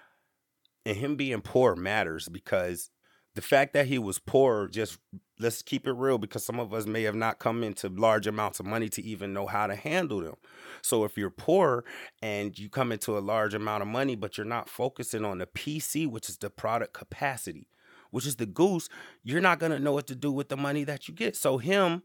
and 0.86 0.96
him 0.96 1.15
being 1.15 1.42
poor 1.42 1.75
matters 1.75 2.30
because 2.30 2.92
the 3.34 3.42
fact 3.42 3.74
that 3.74 3.88
he 3.88 3.98
was 3.98 4.20
poor 4.20 4.68
just 4.68 5.00
let's 5.44 5.62
keep 5.62 5.86
it 5.86 5.92
real 5.92 6.18
because 6.18 6.44
some 6.44 6.60
of 6.60 6.74
us 6.74 6.86
may 6.86 7.04
have 7.04 7.16
not 7.16 7.38
come 7.38 7.64
into 7.64 7.90
large 7.90 8.26
amounts 8.28 8.62
of 8.62 8.66
money 8.66 8.88
to 8.88 9.04
even 9.04 9.34
know 9.34 9.46
how 9.46 9.68
to 9.68 9.76
handle 9.76 10.22
them. 10.22 10.36
So 10.82 11.04
if 11.04 11.18
you're 11.18 11.30
poor 11.30 11.84
and 12.22 12.58
you 12.58 12.70
come 12.70 12.94
into 12.94 13.17
a 13.17 13.20
large 13.20 13.54
amount 13.54 13.82
of 13.82 13.89
money 13.89 14.15
but 14.15 14.38
you're 14.38 14.46
not 14.46 14.70
focusing 14.70 15.26
on 15.26 15.39
the 15.39 15.46
pc 15.46 16.10
which 16.10 16.30
is 16.30 16.38
the 16.38 16.50
product 16.50 16.94
capacity 16.94 17.67
which 18.12 18.26
is 18.26 18.38
the 18.38 18.46
goose 18.46 18.88
you're 19.24 19.41
not 19.41 19.60
going 19.60 19.72
to 19.72 19.80
know 19.80 19.91
what 19.91 20.08
to 20.08 20.15
do 20.15 20.32
with 20.32 20.48
the 20.50 20.58
money 20.58 20.84
that 20.86 21.08
you 21.08 21.13
get. 21.13 21.36
So 21.36 21.58
him 21.58 22.04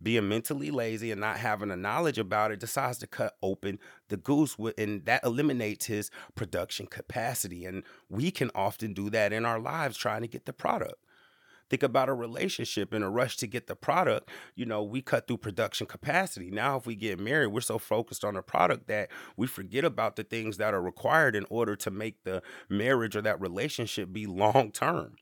being 0.00 0.28
mentally 0.28 0.70
lazy 0.70 1.10
and 1.10 1.20
not 1.20 1.38
having 1.38 1.70
a 1.70 1.76
knowledge 1.76 2.18
about 2.18 2.52
it 2.52 2.60
decides 2.60 2.98
to 2.98 3.06
cut 3.06 3.34
open 3.42 3.78
the 4.08 4.16
goose 4.16 4.56
and 4.78 5.04
that 5.06 5.24
eliminates 5.24 5.86
his 5.86 6.10
production 6.34 6.86
capacity. 6.86 7.64
And 7.64 7.82
we 8.08 8.30
can 8.30 8.50
often 8.54 8.92
do 8.92 9.10
that 9.10 9.32
in 9.32 9.44
our 9.44 9.58
lives 9.58 9.96
trying 9.96 10.20
to 10.20 10.28
get 10.28 10.44
the 10.44 10.52
product 10.52 10.96
think 11.70 11.82
about 11.82 12.08
a 12.08 12.14
relationship 12.14 12.94
in 12.94 13.02
a 13.02 13.10
rush 13.10 13.36
to 13.38 13.46
get 13.46 13.66
the 13.66 13.76
product 13.76 14.30
you 14.54 14.64
know 14.64 14.82
we 14.82 15.02
cut 15.02 15.26
through 15.26 15.38
production 15.38 15.86
capacity. 15.86 16.50
Now 16.50 16.76
if 16.76 16.86
we 16.86 16.94
get 16.94 17.18
married 17.18 17.48
we're 17.48 17.60
so 17.60 17.78
focused 17.78 18.24
on 18.24 18.34
the 18.34 18.42
product 18.42 18.88
that 18.88 19.10
we 19.36 19.46
forget 19.46 19.84
about 19.84 20.16
the 20.16 20.24
things 20.24 20.56
that 20.58 20.74
are 20.74 20.82
required 20.82 21.36
in 21.36 21.46
order 21.50 21.76
to 21.76 21.90
make 21.90 22.24
the 22.24 22.42
marriage 22.68 23.16
or 23.16 23.22
that 23.22 23.40
relationship 23.40 24.12
be 24.12 24.26
long 24.26 24.70
term 24.70 25.16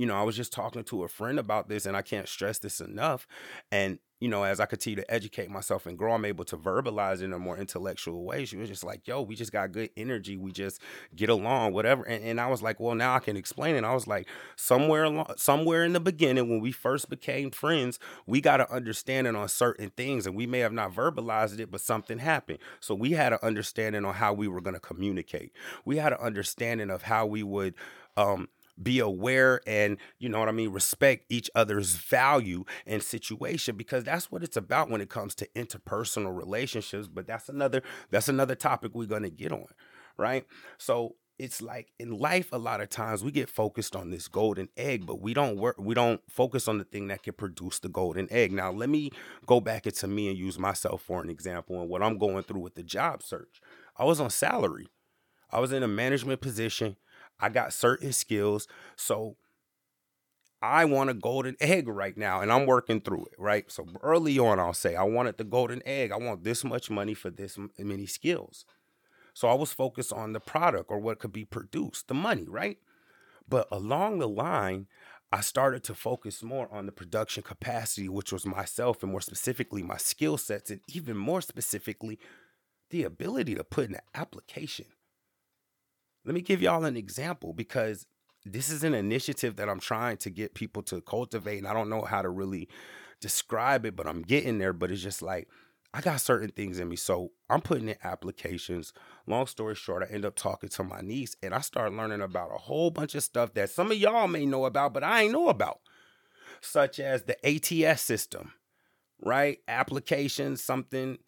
you 0.00 0.06
know, 0.06 0.16
I 0.16 0.22
was 0.22 0.34
just 0.34 0.50
talking 0.50 0.82
to 0.84 1.04
a 1.04 1.08
friend 1.08 1.38
about 1.38 1.68
this, 1.68 1.84
and 1.84 1.94
I 1.94 2.00
can't 2.00 2.26
stress 2.26 2.58
this 2.58 2.80
enough. 2.80 3.26
And 3.70 3.98
you 4.18 4.28
know, 4.28 4.44
as 4.44 4.58
I 4.60 4.64
continue 4.66 4.96
to 4.96 5.10
educate 5.10 5.50
myself 5.50 5.84
and 5.84 5.96
grow, 5.96 6.12
I'm 6.12 6.24
able 6.24 6.44
to 6.46 6.56
verbalize 6.56 7.22
in 7.22 7.34
a 7.34 7.38
more 7.38 7.56
intellectual 7.56 8.24
way. 8.24 8.46
She 8.46 8.56
was 8.56 8.68
just 8.68 8.84
like, 8.84 9.06
yo, 9.06 9.22
we 9.22 9.34
just 9.34 9.52
got 9.52 9.72
good 9.72 9.90
energy. 9.96 10.36
We 10.38 10.52
just 10.52 10.80
get 11.16 11.30
along, 11.30 11.72
whatever. 11.72 12.02
And, 12.04 12.22
and 12.24 12.40
I 12.40 12.46
was 12.46 12.62
like, 12.62 12.80
well, 12.80 12.94
now 12.94 13.14
I 13.14 13.18
can 13.18 13.36
explain 13.36 13.76
it. 13.76 13.84
I 13.84 13.94
was 13.94 14.06
like, 14.06 14.26
somewhere 14.56 15.04
along, 15.04 15.32
somewhere 15.36 15.84
in 15.84 15.94
the 15.94 16.00
beginning, 16.00 16.50
when 16.50 16.60
we 16.60 16.70
first 16.70 17.08
became 17.08 17.50
friends, 17.50 17.98
we 18.26 18.42
got 18.42 18.60
an 18.60 18.66
understanding 18.70 19.36
on 19.36 19.48
certain 19.48 19.90
things. 19.96 20.26
And 20.26 20.36
we 20.36 20.46
may 20.46 20.60
have 20.60 20.72
not 20.72 20.94
verbalized 20.94 21.58
it, 21.58 21.70
but 21.70 21.80
something 21.80 22.18
happened. 22.18 22.58
So 22.80 22.94
we 22.94 23.12
had 23.12 23.32
an 23.32 23.38
understanding 23.42 24.04
on 24.04 24.14
how 24.14 24.34
we 24.34 24.48
were 24.48 24.60
going 24.60 24.74
to 24.74 24.80
communicate. 24.80 25.52
We 25.86 25.96
had 25.96 26.12
an 26.12 26.20
understanding 26.20 26.90
of 26.90 27.02
how 27.02 27.26
we 27.26 27.42
would 27.42 27.74
um 28.16 28.48
be 28.82 28.98
aware 28.98 29.60
and 29.66 29.98
you 30.18 30.28
know 30.28 30.38
what 30.38 30.48
I 30.48 30.52
mean 30.52 30.70
respect 30.70 31.26
each 31.28 31.50
other's 31.54 31.94
value 31.96 32.64
and 32.86 33.02
situation 33.02 33.76
because 33.76 34.04
that's 34.04 34.30
what 34.30 34.42
it's 34.42 34.56
about 34.56 34.90
when 34.90 35.00
it 35.00 35.10
comes 35.10 35.34
to 35.36 35.48
interpersonal 35.56 36.36
relationships 36.36 37.08
but 37.08 37.26
that's 37.26 37.48
another 37.48 37.82
that's 38.10 38.28
another 38.28 38.54
topic 38.54 38.92
we're 38.94 39.06
to 39.06 39.30
get 39.30 39.52
on 39.52 39.66
right? 40.20 40.46
So 40.78 41.16
it's 41.38 41.62
like 41.62 41.90
in 41.98 42.18
life 42.18 42.50
a 42.52 42.58
lot 42.58 42.82
of 42.82 42.90
times 42.90 43.24
we 43.24 43.32
get 43.32 43.48
focused 43.48 43.96
on 43.96 44.10
this 44.10 44.28
golden 44.28 44.68
egg 44.76 45.06
but 45.06 45.22
we 45.22 45.32
don't 45.32 45.56
work 45.56 45.74
we 45.78 45.94
don't 45.94 46.20
focus 46.28 46.68
on 46.68 46.76
the 46.76 46.84
thing 46.84 47.08
that 47.08 47.22
can 47.22 47.32
produce 47.32 47.78
the 47.78 47.88
golden 47.88 48.28
egg. 48.30 48.52
Now 48.52 48.70
let 48.70 48.90
me 48.90 49.10
go 49.46 49.60
back 49.60 49.86
into 49.86 50.06
me 50.06 50.28
and 50.28 50.36
use 50.36 50.58
myself 50.58 51.00
for 51.00 51.22
an 51.22 51.30
example 51.30 51.80
and 51.80 51.88
what 51.88 52.02
i'm 52.02 52.18
going 52.18 52.42
through 52.42 52.60
with 52.60 52.74
the 52.74 52.82
job 52.82 53.22
search. 53.22 53.60
I 53.96 54.04
was 54.04 54.20
on 54.20 54.30
salary. 54.30 54.88
I 55.50 55.58
was 55.60 55.72
in 55.72 55.82
a 55.82 55.88
management 55.88 56.40
position 56.40 56.96
I 57.40 57.48
got 57.48 57.72
certain 57.72 58.12
skills. 58.12 58.68
So 58.96 59.36
I 60.62 60.84
want 60.84 61.10
a 61.10 61.14
golden 61.14 61.56
egg 61.60 61.88
right 61.88 62.16
now 62.16 62.40
and 62.40 62.52
I'm 62.52 62.66
working 62.66 63.00
through 63.00 63.26
it, 63.26 63.38
right? 63.38 63.70
So 63.70 63.86
early 64.02 64.38
on, 64.38 64.60
I'll 64.60 64.74
say, 64.74 64.94
I 64.94 65.04
wanted 65.04 65.38
the 65.38 65.44
golden 65.44 65.82
egg. 65.86 66.12
I 66.12 66.16
want 66.16 66.44
this 66.44 66.64
much 66.64 66.90
money 66.90 67.14
for 67.14 67.30
this 67.30 67.58
many 67.78 68.06
skills. 68.06 68.64
So 69.32 69.48
I 69.48 69.54
was 69.54 69.72
focused 69.72 70.12
on 70.12 70.32
the 70.32 70.40
product 70.40 70.90
or 70.90 70.98
what 70.98 71.18
could 71.18 71.32
be 71.32 71.44
produced, 71.44 72.08
the 72.08 72.14
money, 72.14 72.46
right? 72.46 72.78
But 73.48 73.68
along 73.72 74.18
the 74.18 74.28
line, 74.28 74.86
I 75.32 75.40
started 75.40 75.84
to 75.84 75.94
focus 75.94 76.42
more 76.42 76.68
on 76.72 76.86
the 76.86 76.92
production 76.92 77.42
capacity, 77.42 78.08
which 78.08 78.32
was 78.32 78.44
myself 78.44 79.02
and 79.02 79.12
more 79.12 79.20
specifically 79.20 79.82
my 79.82 79.96
skill 79.96 80.36
sets, 80.36 80.70
and 80.70 80.80
even 80.88 81.16
more 81.16 81.40
specifically, 81.40 82.18
the 82.90 83.04
ability 83.04 83.54
to 83.54 83.64
put 83.64 83.88
in 83.88 83.94
an 83.94 84.00
application. 84.14 84.86
Let 86.24 86.34
me 86.34 86.40
give 86.40 86.60
y'all 86.60 86.84
an 86.84 86.96
example 86.96 87.52
because 87.52 88.06
this 88.44 88.70
is 88.70 88.84
an 88.84 88.94
initiative 88.94 89.56
that 89.56 89.68
I'm 89.68 89.80
trying 89.80 90.16
to 90.18 90.30
get 90.30 90.54
people 90.54 90.82
to 90.84 91.00
cultivate. 91.00 91.58
And 91.58 91.66
I 91.66 91.72
don't 91.72 91.90
know 91.90 92.02
how 92.02 92.22
to 92.22 92.28
really 92.28 92.68
describe 93.20 93.84
it, 93.86 93.96
but 93.96 94.06
I'm 94.06 94.22
getting 94.22 94.58
there. 94.58 94.72
But 94.72 94.90
it's 94.90 95.02
just 95.02 95.22
like, 95.22 95.48
I 95.92 96.00
got 96.00 96.20
certain 96.20 96.50
things 96.50 96.78
in 96.78 96.88
me. 96.88 96.96
So 96.96 97.32
I'm 97.48 97.60
putting 97.60 97.88
in 97.88 97.96
applications. 98.04 98.92
Long 99.26 99.46
story 99.46 99.74
short, 99.74 100.06
I 100.08 100.12
end 100.12 100.24
up 100.24 100.36
talking 100.36 100.68
to 100.70 100.84
my 100.84 101.00
niece 101.00 101.36
and 101.42 101.52
I 101.52 101.60
start 101.60 101.92
learning 101.92 102.20
about 102.20 102.54
a 102.54 102.58
whole 102.58 102.90
bunch 102.90 103.14
of 103.14 103.24
stuff 103.24 103.54
that 103.54 103.70
some 103.70 103.90
of 103.90 103.96
y'all 103.96 104.28
may 104.28 104.46
know 104.46 104.66
about, 104.66 104.94
but 104.94 105.02
I 105.02 105.22
ain't 105.22 105.32
know 105.32 105.48
about, 105.48 105.80
such 106.60 107.00
as 107.00 107.24
the 107.24 107.36
ATS 107.44 108.02
system, 108.02 108.52
right? 109.20 109.58
Applications, 109.66 110.62
something 110.62 111.18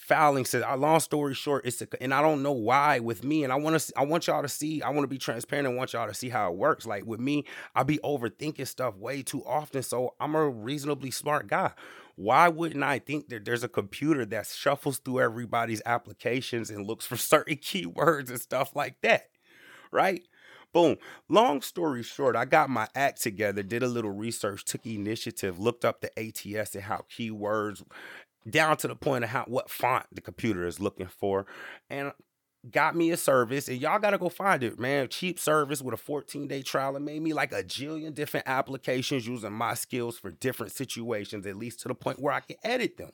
fouling 0.00 0.46
says 0.46 0.64
uh, 0.66 0.76
long 0.76 0.98
story 0.98 1.34
short 1.34 1.66
it's 1.66 1.82
a, 1.82 2.02
and 2.02 2.14
i 2.14 2.22
don't 2.22 2.42
know 2.42 2.52
why 2.52 2.98
with 2.98 3.22
me 3.22 3.44
and 3.44 3.52
i 3.52 3.56
want 3.56 3.78
to 3.78 3.92
i 3.98 4.02
want 4.02 4.26
y'all 4.26 4.40
to 4.40 4.48
see 4.48 4.80
i 4.80 4.88
want 4.88 5.02
to 5.02 5.08
be 5.08 5.18
transparent 5.18 5.68
and 5.68 5.76
want 5.76 5.92
y'all 5.92 6.08
to 6.08 6.14
see 6.14 6.30
how 6.30 6.50
it 6.50 6.56
works. 6.56 6.86
Like 6.86 7.04
with 7.04 7.20
me 7.20 7.44
i 7.74 7.82
be 7.82 7.98
overthinking 7.98 8.66
stuff 8.66 8.96
way 8.96 9.22
too 9.22 9.44
often 9.44 9.82
so 9.82 10.14
i'm 10.18 10.34
a 10.34 10.48
reasonably 10.48 11.10
smart 11.10 11.48
guy. 11.48 11.72
Why 12.16 12.48
wouldn't 12.48 12.82
i 12.82 12.98
think 12.98 13.28
that 13.28 13.44
there's 13.44 13.62
a 13.62 13.68
computer 13.68 14.24
that 14.24 14.46
shuffles 14.46 14.98
through 14.98 15.20
everybody's 15.20 15.82
applications 15.84 16.70
and 16.70 16.86
looks 16.86 17.04
for 17.04 17.16
certain 17.18 17.56
keywords 17.56 18.30
and 18.30 18.40
stuff 18.40 18.74
like 18.74 18.96
that 19.02 19.24
right? 19.92 20.22
Boom. 20.72 20.96
Long 21.28 21.60
story 21.62 22.02
short 22.02 22.36
i 22.36 22.44
got 22.44 22.70
my 22.70 22.86
act 22.94 23.20
together 23.20 23.62
did 23.62 23.82
a 23.82 23.88
little 23.88 24.12
research 24.12 24.64
took 24.64 24.86
initiative 24.86 25.58
looked 25.58 25.84
up 25.84 26.00
the 26.00 26.10
ats 26.18 26.74
and 26.74 26.84
how 26.84 27.04
keywords 27.10 27.82
down 28.48 28.76
to 28.78 28.88
the 28.88 28.96
point 28.96 29.24
of 29.24 29.30
how 29.30 29.44
what 29.46 29.70
font 29.70 30.06
the 30.12 30.20
computer 30.20 30.66
is 30.66 30.80
looking 30.80 31.06
for 31.06 31.46
and 31.88 32.12
got 32.70 32.94
me 32.94 33.10
a 33.10 33.16
service 33.16 33.68
and 33.68 33.80
y'all 33.80 33.98
gotta 33.98 34.18
go 34.18 34.28
find 34.28 34.62
it 34.62 34.78
man. 34.78 35.08
Cheap 35.08 35.38
service 35.38 35.82
with 35.82 35.94
a 35.94 35.98
14 35.98 36.46
day 36.46 36.62
trial 36.62 36.96
it 36.96 37.00
made 37.00 37.22
me 37.22 37.32
like 37.32 37.52
a 37.52 37.62
jillion 37.62 38.14
different 38.14 38.46
applications 38.48 39.26
using 39.26 39.52
my 39.52 39.74
skills 39.74 40.18
for 40.18 40.30
different 40.30 40.72
situations 40.72 41.46
at 41.46 41.56
least 41.56 41.80
to 41.80 41.88
the 41.88 41.94
point 41.94 42.20
where 42.20 42.32
i 42.32 42.40
can 42.40 42.56
edit 42.62 42.96
them. 42.96 43.10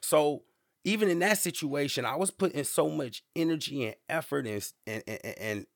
So 0.00 0.42
even 0.84 1.08
in 1.08 1.18
that 1.20 1.38
situation 1.38 2.04
i 2.04 2.16
was 2.16 2.30
putting 2.30 2.64
so 2.64 2.88
much 2.88 3.22
energy 3.36 3.84
and 3.84 3.96
effort 4.08 4.46
and 4.46 4.64
and, 4.86 5.02
and, 5.06 5.38
and 5.38 5.66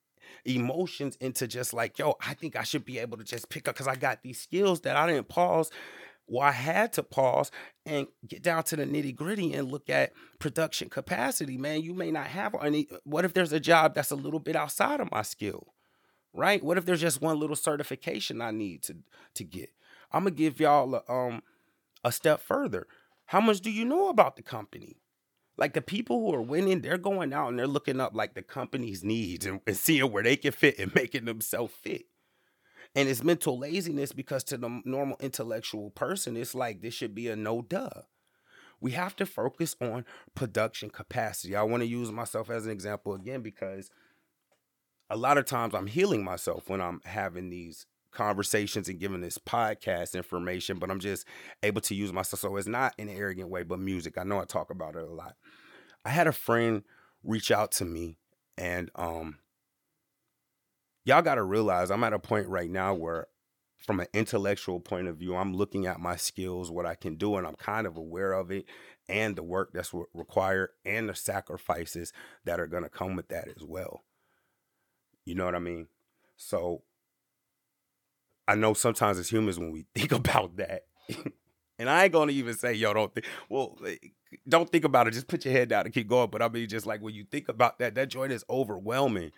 emotions 0.45 1.17
into 1.21 1.47
just 1.47 1.75
like 1.75 1.99
yo 1.99 2.15
i 2.21 2.35
think 2.35 2.57
i 2.57 2.63
should 2.63 2.85
be 2.85 2.99
able 2.99 3.17
to 3.17 3.25
just 3.25 3.49
pick 3.49 3.69
up 3.69 3.75
because 3.75 3.87
i 3.87 3.95
got 3.95 4.23
these 4.23 4.41
skills 4.41 4.81
that 4.81 4.97
i 4.97 5.07
didn't 5.07 5.29
pause 5.29 5.71
well, 6.27 6.47
I 6.47 6.53
had 6.53 6.93
to 6.95 7.03
pause 7.03 7.51
and 7.85 8.07
get 8.27 8.43
down 8.43 8.63
to 8.65 8.77
the 8.77 8.85
nitty 8.85 9.15
gritty 9.15 9.53
and 9.53 9.71
look 9.71 9.91
at 9.91 10.13
production 10.39 10.89
capacity. 10.89 11.59
Man, 11.59 11.83
you 11.83 11.95
may 11.95 12.11
not 12.11 12.27
have 12.29 12.55
any. 12.63 12.89
What 13.05 13.25
if 13.25 13.35
there's 13.35 13.53
a 13.53 13.61
job 13.61 13.95
that's 13.95 14.11
a 14.11 14.17
little 14.17 14.41
bit 14.41 14.57
outside 14.57 15.01
of 15.01 15.11
my 15.11 15.23
skill, 15.23 15.75
right? 16.33 16.63
What 16.63 16.79
if 16.79 16.85
there's 16.85 17.01
just 17.01 17.21
one 17.21 17.39
little 17.39 17.57
certification 17.57 18.41
I 18.41 18.51
need 18.51 18.83
to 18.85 18.97
to 19.35 19.45
get? 19.45 19.71
I'm 20.13 20.25
gonna 20.25 20.33
give 20.33 20.61
y'all 20.61 20.95
a, 20.95 21.13
um 21.13 21.43
a 22.05 22.13
step 22.13 22.41
further. 22.41 22.87
How 23.27 23.41
much 23.41 23.61
do 23.61 23.71
you 23.71 23.85
know 23.85 24.09
about 24.09 24.37
the 24.37 24.43
company? 24.43 24.99
Like 25.57 25.75
the 25.75 25.83
people 25.83 26.21
who 26.21 26.35
are 26.35 26.43
winning, 26.43 26.81
they're 26.81 26.99
going 26.99 27.33
out 27.33 27.49
and 27.49 27.59
they're 27.59 27.67
looking 27.67 28.01
up 28.01 28.15
like 28.15 28.35
the 28.35 28.43
company's 28.43 29.05
needs 29.05 29.45
and, 29.47 29.61
and 29.67 29.77
seeing 29.77 30.11
where 30.11 30.23
they 30.23 30.37
can 30.37 30.53
fit 30.53 30.79
and 30.79 30.95
making 30.95 31.25
themselves 31.25 31.75
fit. 31.83 32.07
And 32.95 33.09
it's 33.09 33.23
mental 33.23 33.59
laziness 33.59 34.13
because 34.13 34.45
to 34.45 34.59
the 34.59 34.83
normal 34.85 35.17
intellectual 35.21 35.91
person, 35.91 36.37
it's 36.37 36.55
like 36.55 36.83
this 36.83 36.95
should 36.95 37.15
be 37.15 37.29
a 37.29 37.37
no 37.37 37.63
duh. 37.63 38.03
We 38.81 38.93
have 38.93 39.17
to 39.17 39.27
focus 39.27 39.77
on 39.81 40.05
production 40.35 40.91
capacity. 40.91 41.57
I 41.57 41.63
want 41.63 41.83
to 41.83 41.89
use 41.89 42.11
myself 42.11 42.51
as 42.51 42.67
an 42.67 42.73
example 42.73 43.15
again 43.15 43.41
because 43.41 43.91
a 45.09 45.17
lot 45.17 45.39
of 45.39 45.45
times 45.45 45.75
I'm 45.75 45.87
healing 45.87 46.25
myself 46.25 46.69
when 46.69 46.81
I'm 46.81 47.01
having 47.05 47.49
these 47.49 47.87
conversations 48.13 48.89
and 48.89 48.99
giving 48.99 49.21
this 49.21 49.39
podcast 49.39 50.15
information, 50.15 50.79
but 50.79 50.91
I'm 50.91 51.01
just 51.01 51.27
able 51.63 51.81
to 51.83 51.95
use 51.95 52.13
myself. 52.13 52.41
So 52.41 52.57
it's 52.57 52.69
not 52.69 52.95
in 52.99 53.09
an 53.09 53.17
arrogant 53.17 53.49
way, 53.49 53.63
but 53.63 53.79
music. 53.79 54.19
I 54.19 54.25
know 54.25 54.41
I 54.41 54.45
talk 54.45 54.71
about 54.71 54.97
it 54.97 55.03
a 55.03 55.13
lot. 55.13 55.37
I 56.05 56.11
had 56.11 56.27
a 56.27 56.33
friend 56.33 56.83
reach 57.25 57.51
out 57.51 57.73
to 57.73 57.85
me 57.85 58.17
and 58.59 58.91
um 58.97 59.39
y'all 61.05 61.23
got 61.23 61.37
to 61.37 61.43
realize 61.43 61.91
I'm 61.91 62.05
at 62.05 62.13
a 62.13 62.19
point 62.19 62.49
right 62.49 62.71
now 62.71 62.95
where 62.95 63.27
from 63.79 64.01
an 64.01 64.07
intellectual 64.13 64.81
point 64.81 65.09
of 65.09 65.17
view, 65.17 65.35
I'm 65.35 65.55
looking 65.55 65.87
at 65.87 66.01
my 66.01 66.17
skills, 66.17 66.71
what 66.71 66.87
I 66.87 66.95
can 66.95 67.17
do, 67.17 67.37
and 67.37 67.47
I'm 67.47 67.57
kind 67.57 67.87
of 67.87 67.97
aware 67.97 68.33
of 68.33 68.51
it 68.51 68.67
and 69.09 69.35
the 69.35 69.43
work 69.43 69.73
that's 69.73 69.93
required 70.15 70.71
and 70.85 71.09
the 71.09 71.15
sacrifices 71.15 72.13
that 72.45 72.61
are 72.61 72.69
going 72.69 72.85
to 72.85 72.89
come 72.89 73.17
with 73.17 73.29
that 73.29 73.49
as 73.49 73.65
well. 73.65 74.05
You 75.25 75.35
know 75.35 75.45
what 75.45 75.57
I 75.57 75.61
mean? 75.61 75.89
So 76.37 76.83
I 78.47 78.55
know 78.55 78.75
sometimes 78.75 79.19
as 79.19 79.29
humans 79.31 79.59
when 79.59 79.73
we 79.73 79.87
think 79.95 80.13
about 80.13 80.57
that, 80.57 80.85
and 81.79 81.91
I 81.91 82.05
ain't 82.05 82.13
gonna 82.13 82.33
even 82.33 82.55
say, 82.55 82.75
yo, 82.75 82.93
don't 82.93 83.13
think 83.13 83.27
well, 83.49 83.79
don't 84.49 84.71
think 84.71 84.85
about 84.85 85.07
it, 85.09 85.13
just 85.13 85.29
put 85.29 85.45
your 85.45 85.53
head 85.53 85.69
down 85.69 85.85
and 85.85 85.95
keep 85.95 86.09
going. 86.09 86.31
But 86.31 86.43
I 86.43 86.49
mean, 86.49 86.69
just 86.69 86.87
like 86.87 87.01
when 87.01 87.15
you 87.15 87.25
think 87.25 87.49
about 87.49 87.79
that, 87.79 87.95
that 87.95 88.09
joint 88.09 88.33
is 88.33 88.45
overwhelming 88.49 89.33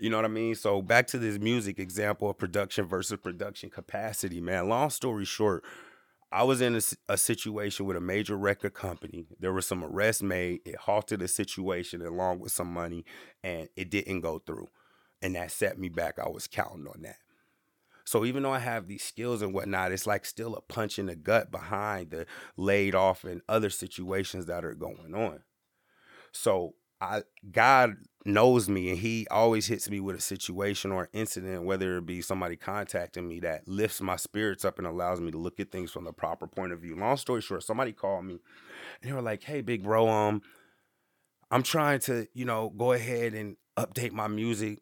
you 0.00 0.08
know 0.08 0.16
what 0.16 0.24
I 0.24 0.28
mean? 0.28 0.54
So 0.54 0.80
back 0.80 1.06
to 1.08 1.18
this 1.18 1.38
music 1.38 1.78
example 1.78 2.30
of 2.30 2.38
production 2.38 2.86
versus 2.86 3.18
production 3.20 3.68
capacity, 3.68 4.40
man. 4.40 4.68
Long 4.68 4.88
story 4.88 5.26
short, 5.26 5.62
I 6.32 6.42
was 6.44 6.62
in 6.62 6.74
a, 6.74 6.80
a, 7.08 7.18
situation 7.18 7.84
with 7.84 7.98
a 7.98 8.00
major 8.00 8.36
record 8.36 8.72
company. 8.72 9.26
There 9.38 9.52
was 9.52 9.66
some 9.66 9.84
arrests 9.84 10.22
made. 10.22 10.60
It 10.64 10.76
halted 10.76 11.20
the 11.20 11.28
situation 11.28 12.00
along 12.00 12.38
with 12.38 12.50
some 12.50 12.72
money, 12.72 13.04
and 13.44 13.68
it 13.76 13.90
didn't 13.90 14.20
go 14.20 14.38
through. 14.38 14.68
And 15.20 15.34
that 15.34 15.50
set 15.50 15.78
me 15.78 15.90
back. 15.90 16.18
I 16.18 16.28
was 16.28 16.46
counting 16.46 16.86
on 16.86 17.02
that. 17.02 17.18
So 18.06 18.24
even 18.24 18.42
though 18.42 18.52
I 18.52 18.60
have 18.60 18.88
these 18.88 19.04
skills 19.04 19.42
and 19.42 19.52
whatnot, 19.52 19.92
it's 19.92 20.06
like 20.06 20.24
still 20.24 20.56
a 20.56 20.62
punch 20.62 20.98
in 20.98 21.06
the 21.06 21.14
gut 21.14 21.50
behind 21.50 22.10
the 22.10 22.26
laid 22.56 22.94
off 22.94 23.24
and 23.24 23.42
other 23.48 23.68
situations 23.68 24.46
that 24.46 24.64
are 24.64 24.74
going 24.74 25.14
on. 25.14 25.42
So 26.32 26.74
I 27.00 27.22
God 27.50 27.96
knows 28.26 28.68
me 28.68 28.90
and 28.90 28.98
he 28.98 29.26
always 29.30 29.66
hits 29.66 29.88
me 29.88 29.98
with 29.98 30.14
a 30.14 30.20
situation 30.20 30.92
or 30.92 31.04
an 31.04 31.08
incident, 31.12 31.64
whether 31.64 31.96
it 31.96 32.06
be 32.06 32.20
somebody 32.20 32.56
contacting 32.56 33.26
me 33.26 33.40
that 33.40 33.66
lifts 33.66 34.00
my 34.00 34.16
spirits 34.16 34.64
up 34.64 34.78
and 34.78 34.86
allows 34.86 35.20
me 35.20 35.30
to 35.30 35.38
look 35.38 35.58
at 35.58 35.70
things 35.70 35.90
from 35.90 36.04
the 36.04 36.12
proper 36.12 36.46
point 36.46 36.72
of 36.72 36.80
view. 36.80 36.96
Long 36.96 37.16
story 37.16 37.40
short, 37.40 37.62
somebody 37.62 37.92
called 37.92 38.24
me 38.24 38.40
and 39.02 39.10
they 39.10 39.14
were 39.14 39.22
like, 39.22 39.42
Hey, 39.42 39.62
big 39.62 39.82
bro, 39.82 40.08
um, 40.08 40.42
I'm 41.50 41.62
trying 41.62 42.00
to, 42.00 42.26
you 42.34 42.44
know, 42.44 42.70
go 42.70 42.92
ahead 42.92 43.34
and 43.34 43.56
update 43.76 44.12
my 44.12 44.28
music 44.28 44.80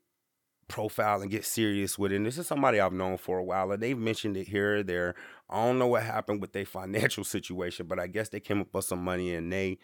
profile 0.68 1.22
and 1.22 1.30
get 1.30 1.44
serious 1.44 1.98
with 1.98 2.12
it. 2.12 2.16
And 2.16 2.26
this 2.26 2.38
is 2.38 2.46
somebody 2.46 2.78
I've 2.78 2.92
known 2.92 3.16
for 3.16 3.38
a 3.38 3.44
while, 3.44 3.72
and 3.72 3.82
they've 3.82 3.98
mentioned 3.98 4.36
it 4.36 4.48
here 4.48 4.78
or 4.78 4.82
there. 4.82 5.14
I 5.48 5.64
don't 5.64 5.78
know 5.78 5.86
what 5.86 6.02
happened 6.02 6.40
with 6.40 6.52
their 6.52 6.66
financial 6.66 7.24
situation, 7.24 7.86
but 7.86 7.98
I 7.98 8.06
guess 8.06 8.28
they 8.28 8.40
came 8.40 8.60
up 8.60 8.72
with 8.72 8.84
some 8.84 9.02
money 9.02 9.34
and 9.34 9.50
they 9.52 9.78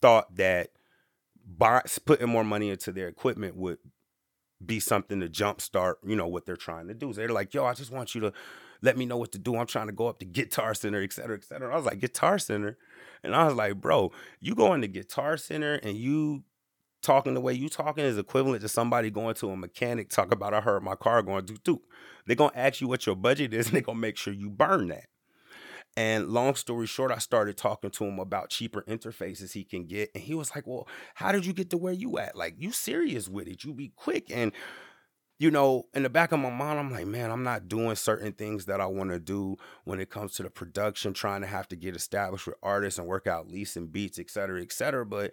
thought 0.00 0.34
that 0.36 0.70
buy, 1.46 1.82
putting 2.04 2.28
more 2.28 2.44
money 2.44 2.70
into 2.70 2.92
their 2.92 3.08
equipment 3.08 3.56
would 3.56 3.78
be 4.64 4.80
something 4.80 5.20
to 5.20 5.28
jumpstart, 5.28 5.94
you 6.04 6.16
know, 6.16 6.26
what 6.26 6.46
they're 6.46 6.56
trying 6.56 6.88
to 6.88 6.94
do. 6.94 7.12
So 7.12 7.20
they're 7.20 7.28
like, 7.28 7.54
yo, 7.54 7.64
I 7.64 7.74
just 7.74 7.90
want 7.90 8.14
you 8.14 8.20
to 8.22 8.32
let 8.82 8.96
me 8.96 9.06
know 9.06 9.16
what 9.16 9.32
to 9.32 9.38
do. 9.38 9.56
I'm 9.56 9.66
trying 9.66 9.86
to 9.86 9.92
go 9.92 10.08
up 10.08 10.18
to 10.20 10.24
Guitar 10.24 10.74
Center, 10.74 11.02
et 11.02 11.12
cetera, 11.12 11.36
et 11.36 11.44
cetera. 11.44 11.72
I 11.72 11.76
was 11.76 11.86
like, 11.86 12.00
Guitar 12.00 12.38
Center? 12.38 12.76
And 13.22 13.34
I 13.34 13.44
was 13.46 13.54
like, 13.54 13.80
bro, 13.80 14.12
you 14.40 14.54
going 14.54 14.80
to 14.82 14.88
Guitar 14.88 15.36
Center 15.36 15.74
and 15.74 15.96
you 15.96 16.44
talking 17.02 17.34
the 17.34 17.40
way 17.40 17.52
you 17.52 17.68
talking 17.68 18.04
is 18.04 18.18
equivalent 18.18 18.62
to 18.62 18.68
somebody 18.68 19.10
going 19.10 19.34
to 19.36 19.50
a 19.50 19.56
mechanic 19.56 20.10
talk 20.10 20.32
about 20.32 20.52
I 20.52 20.60
heard 20.60 20.82
my 20.82 20.96
car 20.96 21.22
going 21.22 21.44
do 21.46 21.56
do. 21.62 21.82
They're 22.26 22.36
gonna 22.36 22.52
ask 22.54 22.80
you 22.80 22.88
what 22.88 23.06
your 23.06 23.14
budget 23.14 23.54
is 23.54 23.66
and 23.66 23.74
they're 23.74 23.82
gonna 23.82 23.98
make 23.98 24.16
sure 24.16 24.32
you 24.32 24.50
burn 24.50 24.88
that. 24.88 25.06
And 25.96 26.28
long 26.28 26.54
story 26.54 26.86
short, 26.86 27.10
I 27.10 27.18
started 27.18 27.56
talking 27.56 27.90
to 27.90 28.04
him 28.04 28.18
about 28.18 28.50
cheaper 28.50 28.82
interfaces 28.82 29.52
he 29.52 29.64
can 29.64 29.86
get. 29.86 30.10
And 30.14 30.22
he 30.22 30.34
was 30.34 30.54
like, 30.54 30.66
Well, 30.66 30.86
how 31.14 31.32
did 31.32 31.46
you 31.46 31.52
get 31.52 31.70
to 31.70 31.78
where 31.78 31.92
you 31.92 32.18
at? 32.18 32.36
Like, 32.36 32.56
you 32.58 32.70
serious 32.70 33.28
with 33.28 33.48
it. 33.48 33.64
You 33.64 33.72
be 33.72 33.92
quick. 33.96 34.30
And, 34.30 34.52
you 35.38 35.50
know, 35.50 35.86
in 35.94 36.02
the 36.02 36.10
back 36.10 36.32
of 36.32 36.40
my 36.40 36.50
mind, 36.50 36.78
I'm 36.78 36.90
like, 36.90 37.06
man, 37.06 37.30
I'm 37.30 37.42
not 37.42 37.68
doing 37.68 37.94
certain 37.94 38.32
things 38.32 38.66
that 38.66 38.80
I 38.80 38.86
want 38.86 39.10
to 39.10 39.18
do 39.20 39.56
when 39.84 40.00
it 40.00 40.10
comes 40.10 40.32
to 40.34 40.42
the 40.42 40.50
production, 40.50 41.12
trying 41.12 41.42
to 41.42 41.46
have 41.46 41.68
to 41.68 41.76
get 41.76 41.94
established 41.94 42.46
with 42.46 42.56
artists 42.62 42.98
and 42.98 43.06
work 43.06 43.26
out 43.26 43.48
leasing 43.48 43.88
beats, 43.88 44.18
et 44.18 44.30
cetera, 44.30 44.62
et 44.62 44.72
cetera. 44.72 45.04
But 45.04 45.32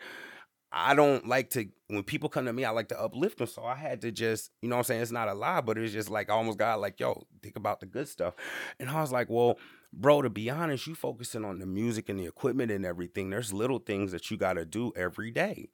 I 0.73 0.95
don't 0.95 1.27
like 1.27 1.51
to 1.51 1.67
when 1.87 2.03
people 2.03 2.29
come 2.29 2.45
to 2.45 2.53
me, 2.53 2.65
I 2.65 2.71
like 2.71 2.89
to 2.89 2.99
uplift 2.99 3.37
them. 3.37 3.47
So 3.47 3.63
I 3.63 3.75
had 3.75 4.01
to 4.01 4.11
just, 4.11 4.51
you 4.61 4.69
know 4.69 4.77
I'm 4.77 4.83
saying? 4.83 5.01
It's 5.01 5.11
not 5.11 5.29
a 5.29 5.33
lie, 5.33 5.61
but 5.61 5.77
it's 5.77 5.93
just 5.93 6.09
like 6.09 6.29
I 6.29 6.33
almost 6.33 6.57
got 6.57 6.81
like, 6.81 6.99
yo, 6.99 7.27
think 7.41 7.55
about 7.55 7.79
the 7.79 7.85
good 7.85 8.07
stuff. 8.07 8.33
And 8.79 8.89
I 8.89 8.99
was 8.99 9.11
like, 9.11 9.29
well, 9.29 9.57
bro, 9.93 10.21
to 10.21 10.29
be 10.29 10.49
honest, 10.49 10.87
you 10.87 10.95
focusing 10.95 11.45
on 11.45 11.59
the 11.59 11.65
music 11.65 12.09
and 12.09 12.19
the 12.19 12.25
equipment 12.25 12.71
and 12.71 12.85
everything. 12.85 13.29
There's 13.29 13.53
little 13.53 13.79
things 13.79 14.11
that 14.11 14.29
you 14.31 14.37
gotta 14.37 14.65
do 14.65 14.91
every 14.95 15.31
day. 15.31 15.69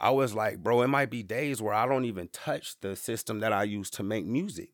I 0.00 0.10
was 0.10 0.34
like, 0.34 0.62
bro, 0.62 0.82
it 0.82 0.88
might 0.88 1.10
be 1.10 1.22
days 1.22 1.60
where 1.60 1.74
I 1.74 1.86
don't 1.86 2.04
even 2.04 2.28
touch 2.28 2.78
the 2.80 2.96
system 2.96 3.40
that 3.40 3.52
I 3.52 3.64
use 3.64 3.90
to 3.90 4.02
make 4.02 4.26
music. 4.26 4.70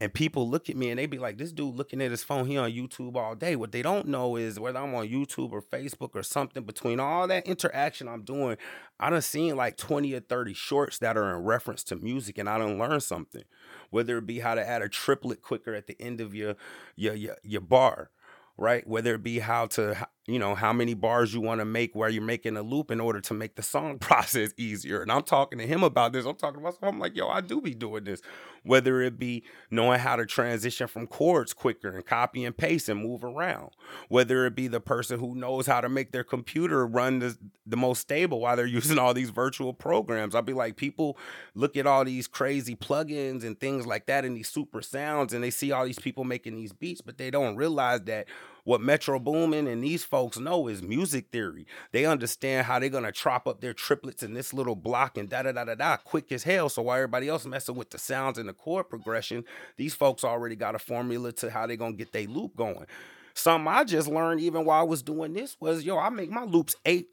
And 0.00 0.12
people 0.12 0.50
look 0.50 0.68
at 0.68 0.76
me 0.76 0.90
and 0.90 0.98
they 0.98 1.06
be 1.06 1.18
like, 1.18 1.38
this 1.38 1.52
dude 1.52 1.76
looking 1.76 2.02
at 2.02 2.10
his 2.10 2.24
phone, 2.24 2.46
he 2.46 2.56
on 2.56 2.70
YouTube 2.72 3.16
all 3.16 3.36
day. 3.36 3.54
What 3.54 3.70
they 3.70 3.80
don't 3.80 4.08
know 4.08 4.36
is 4.36 4.58
whether 4.58 4.80
I'm 4.80 4.94
on 4.94 5.08
YouTube 5.08 5.52
or 5.52 5.62
Facebook 5.62 6.10
or 6.14 6.22
something, 6.24 6.64
between 6.64 6.98
all 6.98 7.28
that 7.28 7.46
interaction 7.46 8.08
I'm 8.08 8.22
doing, 8.22 8.56
I 8.98 9.10
done 9.10 9.22
seen 9.22 9.56
like 9.56 9.76
20 9.76 10.12
or 10.14 10.20
30 10.20 10.52
shorts 10.52 10.98
that 10.98 11.16
are 11.16 11.36
in 11.36 11.44
reference 11.44 11.84
to 11.84 11.96
music 11.96 12.38
and 12.38 12.48
I 12.48 12.58
done 12.58 12.76
learned 12.76 13.04
something. 13.04 13.44
Whether 13.90 14.18
it 14.18 14.26
be 14.26 14.40
how 14.40 14.56
to 14.56 14.68
add 14.68 14.82
a 14.82 14.88
triplet 14.88 15.42
quicker 15.42 15.74
at 15.74 15.86
the 15.86 15.96
end 16.00 16.20
of 16.20 16.34
your 16.34 16.56
your 16.96 17.14
your, 17.14 17.36
your 17.44 17.60
bar, 17.60 18.10
right? 18.56 18.86
Whether 18.86 19.14
it 19.14 19.22
be 19.22 19.38
how 19.38 19.66
to 19.66 20.08
you 20.26 20.38
know 20.38 20.54
how 20.54 20.72
many 20.72 20.94
bars 20.94 21.34
you 21.34 21.40
want 21.40 21.60
to 21.60 21.64
make 21.64 21.94
where 21.94 22.08
you're 22.08 22.22
making 22.22 22.56
a 22.56 22.62
loop 22.62 22.90
in 22.90 22.98
order 23.00 23.20
to 23.20 23.34
make 23.34 23.56
the 23.56 23.62
song 23.62 23.98
process 24.00 24.50
easier. 24.56 25.02
And 25.02 25.12
i'm 25.12 25.22
talking 25.22 25.58
to 25.58 25.66
him 25.66 25.82
about 25.82 26.12
this. 26.12 26.24
I'm 26.24 26.36
talking 26.36 26.60
about 26.60 26.78
i'm 26.82 26.98
like 26.98 27.16
yo 27.16 27.28
i 27.28 27.40
do 27.40 27.60
be 27.60 27.74
doing 27.74 28.04
this. 28.04 28.20
Whether 28.62 29.02
it 29.02 29.18
be 29.18 29.44
knowing 29.70 30.00
how 30.00 30.16
to 30.16 30.24
transition 30.24 30.86
from 30.88 31.06
chords 31.06 31.52
quicker 31.52 31.90
and 31.90 32.04
copy 32.04 32.44
and 32.44 32.56
paste 32.56 32.88
and 32.88 33.02
move 33.02 33.22
around. 33.22 33.70
Whether 34.08 34.46
it 34.46 34.54
be 34.54 34.68
the 34.68 34.80
person 34.80 35.20
who 35.20 35.34
knows 35.34 35.66
how 35.66 35.82
to 35.82 35.88
make 35.90 36.12
their 36.12 36.24
computer 36.24 36.86
run 36.86 37.18
the, 37.18 37.36
the 37.66 37.76
most 37.76 38.00
stable 38.00 38.40
while 38.40 38.56
they're 38.56 38.66
using 38.74 38.98
all 38.98 39.12
these 39.12 39.30
virtual 39.30 39.74
programs. 39.74 40.34
I'll 40.34 40.42
be 40.42 40.54
like 40.54 40.76
people 40.76 41.18
look 41.54 41.76
at 41.76 41.86
all 41.86 42.04
these 42.04 42.26
crazy 42.26 42.74
plugins 42.74 43.44
and 43.44 43.60
things 43.60 43.86
like 43.86 44.06
that 44.06 44.24
and 44.24 44.36
these 44.36 44.48
super 44.48 44.80
sounds 44.80 45.34
and 45.34 45.44
they 45.44 45.50
see 45.50 45.70
all 45.70 45.84
these 45.84 45.98
people 45.98 46.24
making 46.24 46.54
these 46.54 46.72
beats 46.72 47.02
but 47.02 47.18
they 47.18 47.30
don't 47.30 47.56
realize 47.56 48.00
that 48.02 48.26
what 48.64 48.80
Metro 48.80 49.18
Boomin 49.18 49.66
and 49.66 49.84
these 49.84 50.04
folks 50.04 50.38
know 50.38 50.68
is 50.68 50.82
music 50.82 51.26
theory. 51.30 51.66
They 51.92 52.06
understand 52.06 52.66
how 52.66 52.78
they're 52.78 52.88
gonna 52.88 53.12
chop 53.12 53.46
up 53.46 53.60
their 53.60 53.74
triplets 53.74 54.22
in 54.22 54.34
this 54.34 54.52
little 54.52 54.74
block 54.74 55.16
and 55.18 55.28
da 55.28 55.42
da 55.42 55.52
da 55.52 55.64
da 55.64 55.74
da 55.74 55.96
quick 55.98 56.32
as 56.32 56.42
hell. 56.42 56.68
So 56.68 56.82
while 56.82 56.96
everybody 56.96 57.28
else 57.28 57.46
messing 57.46 57.76
with 57.76 57.90
the 57.90 57.98
sounds 57.98 58.38
and 58.38 58.48
the 58.48 58.54
chord 58.54 58.88
progression, 58.88 59.44
these 59.76 59.94
folks 59.94 60.24
already 60.24 60.56
got 60.56 60.74
a 60.74 60.78
formula 60.78 61.32
to 61.32 61.50
how 61.50 61.66
they're 61.66 61.76
gonna 61.76 61.94
get 61.94 62.12
their 62.12 62.26
loop 62.26 62.56
going. 62.56 62.86
Something 63.34 63.68
I 63.68 63.84
just 63.84 64.08
learned 64.08 64.40
even 64.40 64.64
while 64.64 64.80
I 64.80 64.84
was 64.84 65.02
doing 65.02 65.34
this 65.34 65.56
was 65.60 65.84
yo, 65.84 65.98
I 65.98 66.08
make 66.08 66.30
my 66.30 66.44
loops 66.44 66.74
eight, 66.86 67.08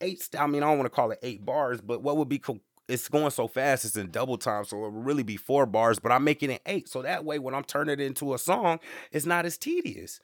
eight. 0.00 0.28
I 0.38 0.46
mean, 0.46 0.62
I 0.62 0.66
don't 0.66 0.78
want 0.78 0.90
to 0.90 0.94
call 0.94 1.12
it 1.12 1.20
eight 1.22 1.44
bars, 1.44 1.80
but 1.80 2.02
what 2.02 2.16
would 2.16 2.28
be 2.28 2.42
it's 2.88 3.08
going 3.08 3.30
so 3.30 3.48
fast, 3.48 3.84
it's 3.84 3.96
in 3.96 4.10
double 4.10 4.38
time, 4.38 4.64
so 4.64 4.78
it 4.78 4.92
will 4.92 5.02
really 5.02 5.24
be 5.24 5.36
four 5.36 5.66
bars, 5.66 5.98
but 5.98 6.12
I'm 6.12 6.24
making 6.24 6.50
it 6.50 6.62
eight. 6.66 6.88
So 6.88 7.02
that 7.02 7.24
way, 7.24 7.38
when 7.38 7.54
I'm 7.54 7.64
turning 7.64 7.94
it 7.94 8.00
into 8.00 8.32
a 8.34 8.38
song, 8.38 8.78
it's 9.10 9.26
not 9.26 9.44
as 9.44 9.58
tedious. 9.58 10.20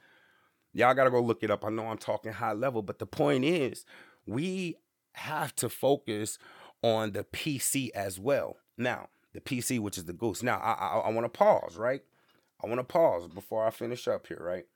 Y'all 0.73 0.95
got 0.95 1.05
to 1.05 1.11
go 1.11 1.21
look 1.21 1.43
it 1.43 1.51
up. 1.51 1.65
I 1.65 1.71
know 1.71 1.87
I'm 1.89 1.99
talking 1.99 2.33
high 2.33 2.55
level, 2.55 2.83
but 2.83 2.99
the 2.99 3.07
point 3.07 3.45
is, 3.45 3.85
we 4.27 4.77
have 5.15 5.55
to 5.57 5.69
focus 5.69 6.39
on 6.83 7.13
the 7.13 7.25
PC 7.25 7.91
as 7.95 8.19
well. 8.19 8.57
Now, 8.77 9.09
the 9.33 9.41
PC, 9.41 9.79
which 9.79 9.99
is 9.99 10.05
the 10.05 10.13
goose. 10.13 10.43
Now, 10.43 10.59
I 10.59 10.73
I, 10.73 10.99
I 11.01 11.11
want 11.11 11.25
to 11.25 11.39
pause, 11.39 11.77
right? 11.77 12.03
I 12.63 12.67
want 12.67 12.79
to 12.79 12.85
pause 12.85 13.29
before 13.29 13.67
I 13.67 13.71
finish 13.71 14.07
up 14.07 14.27
here, 14.27 14.41
right? 14.41 14.67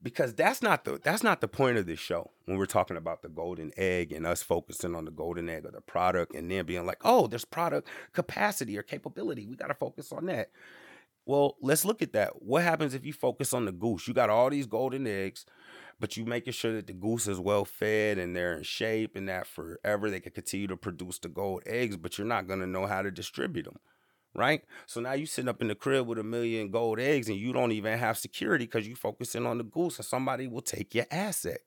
Because 0.00 0.34
that's 0.34 0.62
not 0.62 0.84
the 0.84 1.00
that's 1.02 1.22
not 1.22 1.40
the 1.40 1.48
point 1.48 1.76
of 1.76 1.86
this 1.86 1.98
show 1.98 2.30
when 2.44 2.56
we're 2.56 2.66
talking 2.66 2.96
about 2.96 3.22
the 3.22 3.28
golden 3.28 3.72
egg 3.76 4.12
and 4.12 4.26
us 4.26 4.42
focusing 4.42 4.94
on 4.94 5.04
the 5.04 5.10
golden 5.10 5.48
egg 5.48 5.66
of 5.66 5.72
the 5.72 5.80
product 5.80 6.34
and 6.34 6.50
then 6.50 6.66
being 6.66 6.86
like, 6.86 7.00
oh, 7.04 7.26
there's 7.26 7.44
product 7.44 7.88
capacity 8.12 8.78
or 8.78 8.82
capability. 8.82 9.46
We 9.46 9.56
got 9.56 9.66
to 9.68 9.74
focus 9.74 10.12
on 10.12 10.26
that. 10.26 10.50
Well, 11.28 11.56
let's 11.60 11.84
look 11.84 12.00
at 12.00 12.14
that. 12.14 12.40
What 12.40 12.62
happens 12.62 12.94
if 12.94 13.04
you 13.04 13.12
focus 13.12 13.52
on 13.52 13.66
the 13.66 13.72
goose? 13.72 14.08
You 14.08 14.14
got 14.14 14.30
all 14.30 14.48
these 14.48 14.64
golden 14.64 15.06
eggs, 15.06 15.44
but 16.00 16.16
you 16.16 16.24
making 16.24 16.54
sure 16.54 16.72
that 16.72 16.86
the 16.86 16.94
goose 16.94 17.28
is 17.28 17.38
well 17.38 17.66
fed 17.66 18.16
and 18.16 18.34
they're 18.34 18.56
in 18.56 18.62
shape 18.62 19.14
and 19.14 19.28
that 19.28 19.46
forever 19.46 20.08
they 20.08 20.20
can 20.20 20.32
continue 20.32 20.66
to 20.68 20.76
produce 20.78 21.18
the 21.18 21.28
gold 21.28 21.64
eggs, 21.66 21.98
but 21.98 22.16
you're 22.16 22.26
not 22.26 22.48
gonna 22.48 22.66
know 22.66 22.86
how 22.86 23.02
to 23.02 23.10
distribute 23.10 23.64
them. 23.64 23.78
Right? 24.34 24.62
So 24.86 25.02
now 25.02 25.12
you 25.12 25.26
sitting 25.26 25.50
up 25.50 25.60
in 25.60 25.68
the 25.68 25.74
crib 25.74 26.06
with 26.06 26.18
a 26.18 26.22
million 26.22 26.70
gold 26.70 26.98
eggs 26.98 27.28
and 27.28 27.36
you 27.36 27.52
don't 27.52 27.72
even 27.72 27.98
have 27.98 28.16
security 28.16 28.64
because 28.64 28.88
you 28.88 28.96
focusing 28.96 29.44
on 29.44 29.58
the 29.58 29.64
goose 29.64 29.98
and 29.98 30.06
somebody 30.06 30.46
will 30.46 30.62
take 30.62 30.94
your 30.94 31.06
asset. 31.10 31.60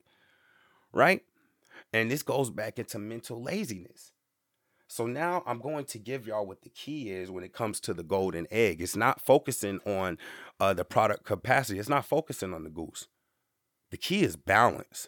Right? 0.91 1.21
And 1.93 2.09
this 2.09 2.23
goes 2.23 2.49
back 2.49 2.79
into 2.79 2.97
mental 2.97 3.43
laziness. 3.43 4.11
So 4.91 5.05
now 5.05 5.41
I'm 5.47 5.59
going 5.59 5.85
to 5.85 5.97
give 5.97 6.27
y'all 6.27 6.45
what 6.45 6.63
the 6.63 6.69
key 6.69 7.11
is 7.11 7.31
when 7.31 7.45
it 7.45 7.53
comes 7.53 7.79
to 7.79 7.93
the 7.93 8.03
golden 8.03 8.45
egg. 8.51 8.81
It's 8.81 8.97
not 8.97 9.21
focusing 9.21 9.79
on 9.85 10.17
uh, 10.59 10.73
the 10.73 10.83
product 10.83 11.23
capacity. 11.23 11.79
It's 11.79 11.87
not 11.87 12.03
focusing 12.03 12.53
on 12.53 12.65
the 12.65 12.69
goose. 12.69 13.07
The 13.91 13.95
key 13.95 14.21
is 14.21 14.35
balance. 14.35 15.07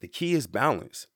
The 0.00 0.08
key 0.08 0.32
is 0.32 0.46
balance. 0.46 1.06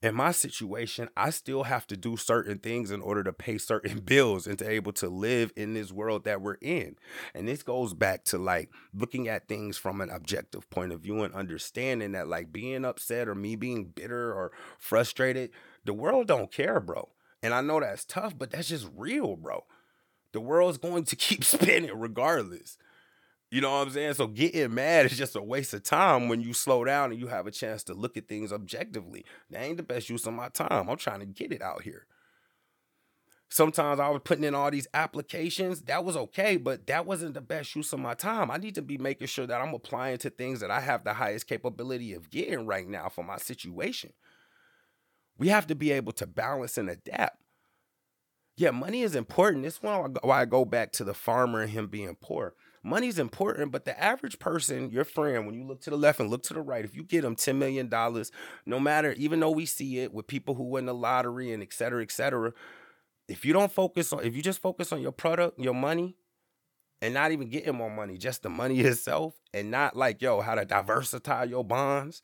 In 0.00 0.14
my 0.14 0.30
situation, 0.30 1.08
I 1.16 1.30
still 1.30 1.64
have 1.64 1.84
to 1.88 1.96
do 1.96 2.16
certain 2.16 2.58
things 2.58 2.92
in 2.92 3.00
order 3.00 3.24
to 3.24 3.32
pay 3.32 3.58
certain 3.58 3.98
bills 4.04 4.46
and 4.46 4.56
to 4.60 4.70
able 4.70 4.92
to 4.92 5.08
live 5.08 5.52
in 5.56 5.74
this 5.74 5.90
world 5.90 6.22
that 6.24 6.40
we're 6.40 6.58
in. 6.62 6.94
And 7.34 7.48
this 7.48 7.64
goes 7.64 7.94
back 7.94 8.22
to 8.26 8.38
like 8.38 8.70
looking 8.94 9.26
at 9.26 9.48
things 9.48 9.76
from 9.76 10.00
an 10.00 10.10
objective 10.10 10.70
point 10.70 10.92
of 10.92 11.00
view 11.00 11.24
and 11.24 11.34
understanding 11.34 12.12
that 12.12 12.28
like 12.28 12.52
being 12.52 12.84
upset 12.84 13.26
or 13.26 13.34
me 13.34 13.56
being 13.56 13.86
bitter 13.86 14.32
or 14.32 14.52
frustrated 14.78 15.50
the 15.88 15.94
world 15.94 16.28
don't 16.28 16.52
care, 16.52 16.78
bro. 16.78 17.08
And 17.42 17.54
I 17.54 17.60
know 17.60 17.80
that's 17.80 18.04
tough, 18.04 18.36
but 18.36 18.50
that's 18.50 18.68
just 18.68 18.88
real, 18.96 19.36
bro. 19.36 19.64
The 20.32 20.40
world's 20.40 20.78
going 20.78 21.04
to 21.04 21.16
keep 21.16 21.42
spinning 21.42 21.98
regardless. 21.98 22.76
You 23.50 23.62
know 23.62 23.70
what 23.70 23.86
I'm 23.86 23.90
saying? 23.90 24.14
So 24.14 24.26
getting 24.26 24.74
mad 24.74 25.06
is 25.06 25.16
just 25.16 25.34
a 25.34 25.42
waste 25.42 25.72
of 25.72 25.82
time 25.82 26.28
when 26.28 26.42
you 26.42 26.52
slow 26.52 26.84
down 26.84 27.10
and 27.10 27.18
you 27.18 27.28
have 27.28 27.46
a 27.46 27.50
chance 27.50 27.82
to 27.84 27.94
look 27.94 28.18
at 28.18 28.28
things 28.28 28.52
objectively. 28.52 29.24
That 29.50 29.62
ain't 29.62 29.78
the 29.78 29.82
best 29.82 30.10
use 30.10 30.26
of 30.26 30.34
my 30.34 30.50
time. 30.50 30.90
I'm 30.90 30.98
trying 30.98 31.20
to 31.20 31.26
get 31.26 31.52
it 31.52 31.62
out 31.62 31.82
here. 31.82 32.06
Sometimes 33.48 33.98
I 33.98 34.10
was 34.10 34.20
putting 34.22 34.44
in 34.44 34.54
all 34.54 34.70
these 34.70 34.88
applications. 34.92 35.80
That 35.82 36.04
was 36.04 36.18
okay, 36.18 36.58
but 36.58 36.86
that 36.88 37.06
wasn't 37.06 37.32
the 37.32 37.40
best 37.40 37.74
use 37.74 37.94
of 37.94 38.00
my 38.00 38.12
time. 38.12 38.50
I 38.50 38.58
need 38.58 38.74
to 38.74 38.82
be 38.82 38.98
making 38.98 39.28
sure 39.28 39.46
that 39.46 39.62
I'm 39.62 39.72
applying 39.72 40.18
to 40.18 40.28
things 40.28 40.60
that 40.60 40.70
I 40.70 40.80
have 40.80 41.04
the 41.04 41.14
highest 41.14 41.46
capability 41.46 42.12
of 42.12 42.28
getting 42.28 42.66
right 42.66 42.86
now 42.86 43.08
for 43.08 43.24
my 43.24 43.38
situation. 43.38 44.12
We 45.38 45.48
have 45.48 45.66
to 45.68 45.74
be 45.74 45.92
able 45.92 46.12
to 46.12 46.26
balance 46.26 46.78
and 46.78 46.90
adapt. 46.90 47.40
Yeah, 48.56 48.72
money 48.72 49.02
is 49.02 49.14
important. 49.14 49.62
This 49.62 49.80
one 49.80 50.16
why 50.22 50.42
I 50.42 50.44
go 50.44 50.64
back 50.64 50.92
to 50.94 51.04
the 51.04 51.14
farmer 51.14 51.60
and 51.60 51.70
him 51.70 51.86
being 51.86 52.16
poor. 52.20 52.54
Money's 52.82 53.18
important, 53.18 53.70
but 53.70 53.84
the 53.84 54.00
average 54.02 54.38
person, 54.38 54.90
your 54.90 55.04
friend, 55.04 55.46
when 55.46 55.54
you 55.54 55.64
look 55.64 55.80
to 55.82 55.90
the 55.90 55.96
left 55.96 56.20
and 56.20 56.30
look 56.30 56.42
to 56.44 56.54
the 56.54 56.60
right, 56.60 56.84
if 56.84 56.94
you 56.94 57.02
get 57.04 57.22
them 57.22 57.36
$10 57.36 57.56
million, 57.56 57.88
no 58.66 58.80
matter, 58.80 59.12
even 59.12 59.40
though 59.40 59.50
we 59.50 59.66
see 59.66 59.98
it 59.98 60.12
with 60.12 60.26
people 60.26 60.54
who 60.54 60.64
win 60.64 60.86
the 60.86 60.94
lottery 60.94 61.52
and 61.52 61.62
et 61.62 61.72
cetera, 61.72 62.02
et 62.02 62.10
cetera, 62.10 62.52
if 63.28 63.44
you 63.44 63.52
don't 63.52 63.70
focus 63.70 64.12
on, 64.12 64.24
if 64.24 64.34
you 64.34 64.42
just 64.42 64.60
focus 64.60 64.92
on 64.92 65.00
your 65.00 65.12
product, 65.12 65.58
your 65.58 65.74
money, 65.74 66.16
and 67.02 67.14
not 67.14 67.30
even 67.30 67.48
getting 67.48 67.74
more 67.74 67.90
money, 67.90 68.16
just 68.16 68.42
the 68.42 68.48
money 68.50 68.80
itself, 68.80 69.34
and 69.52 69.70
not 69.70 69.96
like, 69.96 70.22
yo, 70.22 70.40
how 70.40 70.54
to 70.54 70.64
diversify 70.64 71.44
your 71.44 71.64
bonds, 71.64 72.22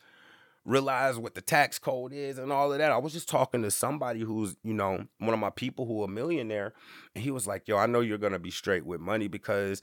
realize 0.64 1.18
what 1.18 1.34
the 1.34 1.40
tax 1.40 1.78
code 1.78 2.12
is 2.12 2.38
and 2.38 2.50
all 2.50 2.72
of 2.72 2.78
that. 2.78 2.90
I 2.90 2.96
was 2.98 3.12
just 3.12 3.28
talking 3.28 3.62
to 3.62 3.70
somebody 3.70 4.20
who's, 4.20 4.56
you 4.62 4.74
know, 4.74 5.04
one 5.18 5.34
of 5.34 5.40
my 5.40 5.50
people 5.50 5.86
who 5.86 6.02
a 6.02 6.08
millionaire, 6.08 6.72
and 7.14 7.22
he 7.22 7.30
was 7.30 7.46
like, 7.46 7.68
"Yo, 7.68 7.76
I 7.76 7.86
know 7.86 8.00
you're 8.00 8.18
gonna 8.18 8.38
be 8.38 8.50
straight 8.50 8.86
with 8.86 9.00
money 9.00 9.28
because 9.28 9.82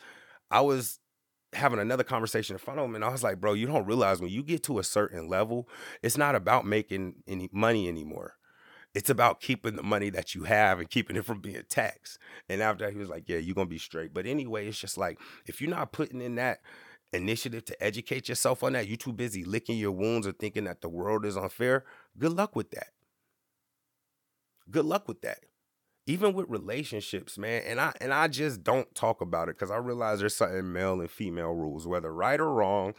I 0.49 0.61
was 0.61 0.99
having 1.53 1.79
another 1.79 2.03
conversation 2.03 2.55
in 2.55 2.59
front 2.59 2.79
of 2.79 2.85
him, 2.85 2.95
and 2.95 3.03
I 3.05 3.09
was 3.09 3.23
like, 3.23 3.39
bro, 3.39 3.53
you 3.53 3.67
don't 3.67 3.85
realize 3.85 4.21
when 4.21 4.31
you 4.31 4.41
get 4.41 4.63
to 4.63 4.79
a 4.79 4.83
certain 4.83 5.27
level, 5.27 5.67
it's 6.01 6.17
not 6.17 6.33
about 6.35 6.65
making 6.65 7.15
any 7.27 7.49
money 7.51 7.87
anymore." 7.87 8.35
It's 8.93 9.09
about 9.09 9.39
keeping 9.39 9.77
the 9.77 9.83
money 9.83 10.09
that 10.09 10.35
you 10.35 10.43
have 10.43 10.79
and 10.79 10.89
keeping 10.89 11.15
it 11.15 11.23
from 11.23 11.39
being 11.39 11.63
taxed. 11.69 12.19
And 12.49 12.61
after 12.61 12.83
that, 12.83 12.91
he 12.91 12.99
was 12.99 13.07
like, 13.07 13.23
Yeah, 13.27 13.37
you're 13.37 13.55
gonna 13.55 13.67
be 13.67 13.77
straight. 13.77 14.13
But 14.13 14.25
anyway, 14.25 14.67
it's 14.67 14.79
just 14.79 14.97
like 14.97 15.17
if 15.45 15.61
you're 15.61 15.69
not 15.69 15.93
putting 15.93 16.21
in 16.21 16.35
that 16.35 16.59
initiative 17.13 17.65
to 17.65 17.83
educate 17.83 18.29
yourself 18.29 18.63
on 18.63 18.73
that, 18.73 18.87
you 18.87 18.97
too 18.97 19.13
busy 19.13 19.43
licking 19.43 19.77
your 19.77 19.91
wounds 19.91 20.25
or 20.25 20.31
thinking 20.31 20.65
that 20.65 20.81
the 20.81 20.89
world 20.89 21.25
is 21.25 21.37
unfair, 21.37 21.83
good 22.17 22.33
luck 22.33 22.55
with 22.55 22.71
that. 22.71 22.89
Good 24.69 24.85
luck 24.85 25.07
with 25.07 25.21
that. 25.21 25.39
Even 26.07 26.33
with 26.33 26.49
relationships, 26.49 27.37
man. 27.37 27.63
And 27.67 27.79
I 27.79 27.93
and 28.01 28.13
I 28.13 28.27
just 28.27 28.63
don't 28.63 28.93
talk 28.95 29.21
about 29.21 29.49
it 29.49 29.55
because 29.57 29.71
I 29.71 29.77
realize 29.77 30.19
there's 30.19 30.35
certain 30.35 30.73
male 30.73 30.99
and 30.99 31.11
female 31.11 31.51
rules, 31.51 31.87
whether 31.87 32.11
right 32.13 32.39
or 32.39 32.51
wrong. 32.51 32.93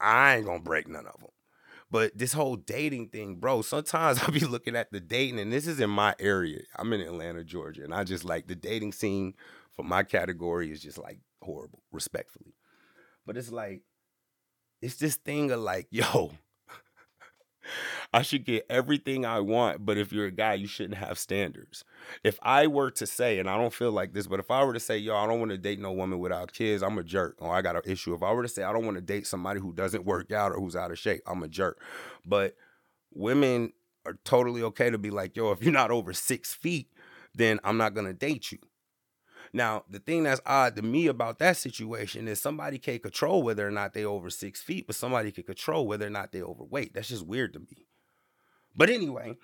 I 0.00 0.36
ain't 0.36 0.46
gonna 0.46 0.60
break 0.60 0.88
none 0.88 1.06
of 1.06 1.20
them. 1.20 1.30
But 1.90 2.18
this 2.18 2.32
whole 2.32 2.56
dating 2.56 3.10
thing, 3.10 3.36
bro, 3.36 3.62
sometimes 3.62 4.18
I'll 4.22 4.32
be 4.32 4.40
looking 4.40 4.74
at 4.74 4.90
the 4.90 5.00
dating, 5.00 5.38
and 5.38 5.52
this 5.52 5.66
is 5.66 5.78
in 5.78 5.90
my 5.90 6.14
area. 6.18 6.62
I'm 6.76 6.92
in 6.92 7.00
Atlanta, 7.00 7.44
Georgia, 7.44 7.84
and 7.84 7.94
I 7.94 8.04
just 8.04 8.24
like 8.24 8.48
the 8.48 8.56
dating 8.56 8.92
scene 8.92 9.34
for 9.72 9.84
my 9.84 10.02
category 10.02 10.72
is 10.72 10.82
just 10.82 10.98
like 10.98 11.20
horrible, 11.42 11.82
respectfully. 11.92 12.54
But 13.26 13.36
it's 13.36 13.50
like, 13.50 13.82
it's 14.82 14.96
this 14.96 15.16
thing 15.16 15.50
of 15.50 15.60
like, 15.60 15.88
yo, 15.90 16.32
I 18.12 18.22
should 18.22 18.44
get 18.44 18.66
everything 18.70 19.24
I 19.24 19.40
want, 19.40 19.84
but 19.84 19.98
if 19.98 20.12
you're 20.12 20.26
a 20.26 20.30
guy, 20.30 20.54
you 20.54 20.66
shouldn't 20.66 20.98
have 20.98 21.18
standards. 21.18 21.84
If 22.22 22.38
I 22.42 22.66
were 22.66 22.90
to 22.92 23.06
say, 23.06 23.38
and 23.38 23.48
I 23.48 23.56
don't 23.56 23.72
feel 23.72 23.90
like 23.90 24.12
this, 24.12 24.26
but 24.26 24.38
if 24.38 24.50
I 24.50 24.62
were 24.62 24.72
to 24.72 24.80
say, 24.80 24.98
yo, 24.98 25.16
I 25.16 25.26
don't 25.26 25.40
want 25.40 25.50
to 25.50 25.58
date 25.58 25.80
no 25.80 25.92
woman 25.92 26.18
without 26.18 26.52
kids, 26.52 26.82
I'm 26.82 26.98
a 26.98 27.02
jerk. 27.02 27.36
Or 27.40 27.54
I 27.54 27.62
got 27.62 27.76
an 27.76 27.82
issue. 27.86 28.14
If 28.14 28.22
I 28.22 28.32
were 28.32 28.42
to 28.42 28.48
say, 28.48 28.62
I 28.62 28.72
don't 28.72 28.84
want 28.84 28.96
to 28.96 29.02
date 29.02 29.26
somebody 29.26 29.60
who 29.60 29.72
doesn't 29.72 30.04
work 30.04 30.30
out 30.30 30.52
or 30.52 30.60
who's 30.60 30.76
out 30.76 30.90
of 30.90 30.98
shape, 30.98 31.22
I'm 31.26 31.42
a 31.42 31.48
jerk. 31.48 31.80
But 32.24 32.54
women 33.12 33.72
are 34.06 34.18
totally 34.24 34.62
okay 34.62 34.90
to 34.90 34.98
be 34.98 35.10
like, 35.10 35.36
yo, 35.36 35.50
if 35.50 35.62
you're 35.62 35.72
not 35.72 35.90
over 35.90 36.12
six 36.12 36.54
feet, 36.54 36.88
then 37.34 37.58
I'm 37.64 37.78
not 37.78 37.94
gonna 37.94 38.12
date 38.12 38.52
you. 38.52 38.58
Now, 39.54 39.84
the 39.88 40.00
thing 40.00 40.24
that's 40.24 40.40
odd 40.44 40.74
to 40.74 40.82
me 40.82 41.06
about 41.06 41.38
that 41.38 41.56
situation 41.56 42.26
is 42.26 42.40
somebody 42.40 42.76
can't 42.76 43.00
control 43.00 43.44
whether 43.44 43.64
or 43.64 43.70
not 43.70 43.94
they're 43.94 44.08
over 44.08 44.28
six 44.28 44.60
feet, 44.60 44.88
but 44.88 44.96
somebody 44.96 45.30
can 45.30 45.44
control 45.44 45.86
whether 45.86 46.08
or 46.08 46.10
not 46.10 46.32
they're 46.32 46.42
overweight. 46.42 46.92
That's 46.92 47.06
just 47.06 47.24
weird 47.24 47.52
to 47.52 47.60
me. 47.60 47.86
But 48.74 48.90
anyway, 48.90 49.36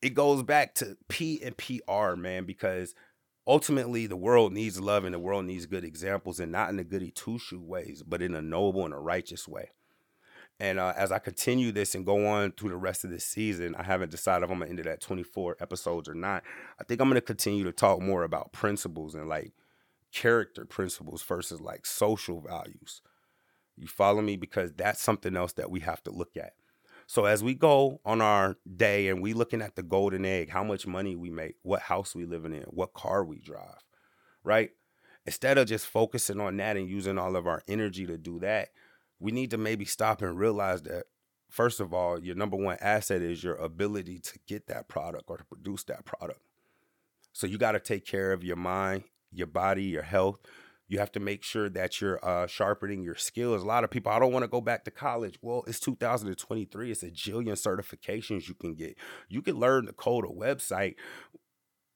it 0.00 0.14
goes 0.14 0.44
back 0.44 0.76
to 0.76 0.96
P 1.08 1.42
and 1.42 1.56
PR, 1.56 2.14
man, 2.14 2.44
because 2.44 2.94
ultimately 3.48 4.06
the 4.06 4.16
world 4.16 4.52
needs 4.52 4.80
love 4.80 5.04
and 5.04 5.12
the 5.12 5.18
world 5.18 5.44
needs 5.44 5.66
good 5.66 5.82
examples 5.82 6.38
and 6.38 6.52
not 6.52 6.70
in 6.70 6.76
the 6.76 6.84
goody 6.84 7.10
two 7.10 7.40
shoe 7.40 7.60
ways, 7.60 8.04
but 8.06 8.22
in 8.22 8.36
a 8.36 8.40
noble 8.40 8.84
and 8.84 8.94
a 8.94 8.98
righteous 8.98 9.48
way. 9.48 9.70
And 10.60 10.80
uh, 10.80 10.92
as 10.96 11.12
I 11.12 11.20
continue 11.20 11.70
this 11.70 11.94
and 11.94 12.04
go 12.04 12.26
on 12.26 12.52
through 12.52 12.70
the 12.70 12.76
rest 12.76 13.04
of 13.04 13.10
this 13.10 13.24
season, 13.24 13.76
I 13.76 13.84
haven't 13.84 14.10
decided 14.10 14.44
if 14.44 14.50
I'm 14.50 14.58
gonna 14.58 14.70
end 14.70 14.80
it 14.80 14.86
at 14.86 15.00
24 15.00 15.56
episodes 15.60 16.08
or 16.08 16.14
not. 16.14 16.42
I 16.80 16.84
think 16.84 17.00
I'm 17.00 17.08
gonna 17.08 17.20
continue 17.20 17.64
to 17.64 17.72
talk 17.72 18.00
more 18.00 18.24
about 18.24 18.52
principles 18.52 19.14
and 19.14 19.28
like 19.28 19.52
character 20.12 20.64
principles 20.64 21.22
versus 21.22 21.60
like 21.60 21.86
social 21.86 22.40
values. 22.40 23.02
You 23.76 23.86
follow 23.86 24.20
me? 24.20 24.36
Because 24.36 24.72
that's 24.72 25.00
something 25.00 25.36
else 25.36 25.52
that 25.54 25.70
we 25.70 25.80
have 25.80 26.02
to 26.04 26.10
look 26.10 26.36
at. 26.36 26.54
So 27.06 27.24
as 27.24 27.42
we 27.42 27.54
go 27.54 28.00
on 28.04 28.20
our 28.20 28.58
day 28.76 29.08
and 29.08 29.22
we 29.22 29.32
looking 29.32 29.62
at 29.62 29.76
the 29.76 29.82
golden 29.82 30.26
egg, 30.26 30.50
how 30.50 30.62
much 30.62 30.86
money 30.86 31.16
we 31.16 31.30
make, 31.30 31.54
what 31.62 31.80
house 31.80 32.14
we 32.14 32.26
living 32.26 32.52
in, 32.52 32.64
what 32.64 32.92
car 32.92 33.24
we 33.24 33.38
drive, 33.38 33.82
right? 34.44 34.72
Instead 35.24 35.56
of 35.56 35.68
just 35.68 35.86
focusing 35.86 36.40
on 36.40 36.56
that 36.58 36.76
and 36.76 36.88
using 36.88 37.16
all 37.16 37.36
of 37.36 37.46
our 37.46 37.62
energy 37.66 38.06
to 38.06 38.18
do 38.18 38.38
that, 38.40 38.70
we 39.20 39.32
need 39.32 39.50
to 39.50 39.58
maybe 39.58 39.84
stop 39.84 40.22
and 40.22 40.38
realize 40.38 40.82
that 40.82 41.04
first 41.48 41.80
of 41.80 41.92
all, 41.92 42.18
your 42.22 42.34
number 42.34 42.56
one 42.56 42.76
asset 42.80 43.22
is 43.22 43.42
your 43.42 43.56
ability 43.56 44.18
to 44.20 44.38
get 44.46 44.66
that 44.68 44.88
product 44.88 45.24
or 45.28 45.38
to 45.38 45.44
produce 45.44 45.84
that 45.84 46.04
product. 46.04 46.40
So 47.32 47.46
you 47.46 47.58
got 47.58 47.72
to 47.72 47.80
take 47.80 48.04
care 48.04 48.32
of 48.32 48.44
your 48.44 48.56
mind, 48.56 49.04
your 49.32 49.46
body, 49.46 49.84
your 49.84 50.02
health, 50.02 50.40
you 50.88 50.98
have 50.98 51.12
to 51.12 51.20
make 51.20 51.42
sure 51.42 51.68
that 51.68 52.00
you're 52.00 52.24
uh, 52.26 52.46
sharpening 52.46 53.02
your 53.02 53.14
skills. 53.14 53.62
A 53.62 53.66
lot 53.66 53.84
of 53.84 53.90
people, 53.90 54.10
I 54.10 54.18
don't 54.18 54.32
want 54.32 54.42
to 54.42 54.48
go 54.48 54.62
back 54.62 54.84
to 54.84 54.90
college. 54.90 55.38
Well, 55.42 55.62
it's 55.66 55.80
2023. 55.80 56.90
It's 56.90 57.02
a 57.02 57.10
jillion 57.10 57.52
certifications 57.52 58.48
you 58.48 58.54
can 58.54 58.74
get. 58.74 58.96
You 59.28 59.42
can 59.42 59.56
learn 59.56 59.86
to 59.86 59.92
code 59.92 60.24
a 60.24 60.28
website 60.28 60.94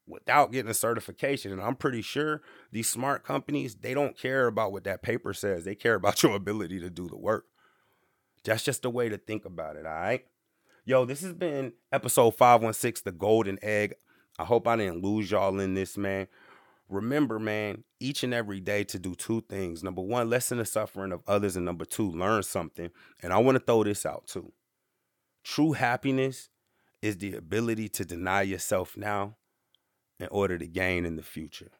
without 0.07 0.51
getting 0.51 0.71
a 0.71 0.75
certification. 0.75 1.51
And 1.51 1.61
I'm 1.61 1.75
pretty 1.75 2.01
sure 2.01 2.41
these 2.71 2.89
smart 2.89 3.23
companies, 3.23 3.75
they 3.75 3.93
don't 3.93 4.17
care 4.17 4.47
about 4.47 4.71
what 4.71 4.83
that 4.83 5.01
paper 5.01 5.33
says. 5.33 5.63
They 5.63 5.75
care 5.75 5.95
about 5.95 6.23
your 6.23 6.35
ability 6.35 6.79
to 6.81 6.89
do 6.89 7.07
the 7.07 7.17
work. 7.17 7.45
That's 8.43 8.63
just 8.63 8.85
a 8.85 8.89
way 8.89 9.09
to 9.09 9.17
think 9.17 9.45
about 9.45 9.77
it, 9.77 9.85
all 9.85 9.93
right? 9.93 10.25
Yo, 10.85 11.05
this 11.05 11.21
has 11.21 11.33
been 11.33 11.73
episode 11.93 12.31
516, 12.35 13.03
The 13.05 13.17
Golden 13.17 13.57
Egg. 13.61 13.93
I 14.37 14.43
hope 14.43 14.67
I 14.67 14.75
didn't 14.75 15.01
lose 15.01 15.31
y'all 15.31 15.59
in 15.59 15.75
this, 15.75 15.97
man 15.97 16.27
remember, 16.93 17.39
man, 17.39 17.83
each 17.99 18.23
and 18.23 18.33
every 18.33 18.59
day 18.59 18.83
to 18.85 18.99
do 18.99 19.15
two 19.15 19.41
things. 19.49 19.83
Number 19.83 20.01
one, 20.01 20.29
lessen 20.29 20.57
the 20.57 20.65
suffering 20.65 21.11
of 21.11 21.23
others. 21.27 21.55
And 21.55 21.65
number 21.65 21.85
two, 21.85 22.11
learn 22.11 22.43
something. 22.43 22.89
And 23.21 23.33
I 23.33 23.37
want 23.37 23.57
to 23.57 23.63
throw 23.63 23.83
this 23.83 24.05
out 24.05 24.27
too. 24.27 24.51
True 25.43 25.73
happiness 25.73 26.49
is 27.01 27.17
the 27.17 27.35
ability 27.35 27.89
to 27.89 28.05
deny 28.05 28.43
yourself 28.43 28.95
now 28.95 29.35
in 30.23 30.29
order 30.31 30.57
to 30.57 30.67
gain 30.67 31.05
in 31.05 31.15
the 31.15 31.23
future. 31.23 31.71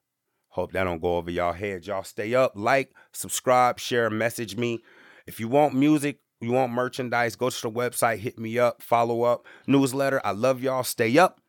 Hope 0.49 0.73
that 0.73 0.83
don't 0.83 1.01
go 1.01 1.17
over 1.17 1.31
y'all 1.31 1.53
heads. 1.53 1.87
Y'all 1.87 2.03
stay 2.03 2.35
up, 2.35 2.51
like, 2.55 2.91
subscribe, 3.11 3.79
share, 3.79 4.09
message 4.09 4.55
me. 4.55 4.83
If 5.25 5.39
you 5.39 5.47
want 5.47 5.73
music, 5.73 6.19
you 6.41 6.51
want 6.51 6.71
merchandise, 6.73 7.35
go 7.35 7.49
to 7.49 7.61
the 7.61 7.71
website, 7.71 8.19
hit 8.19 8.37
me 8.37 8.59
up, 8.59 8.81
follow 8.81 9.23
up, 9.23 9.47
newsletter. 9.65 10.21
I 10.23 10.31
love 10.31 10.61
y'all. 10.61 10.83
Stay 10.83 11.17
up. 11.17 11.39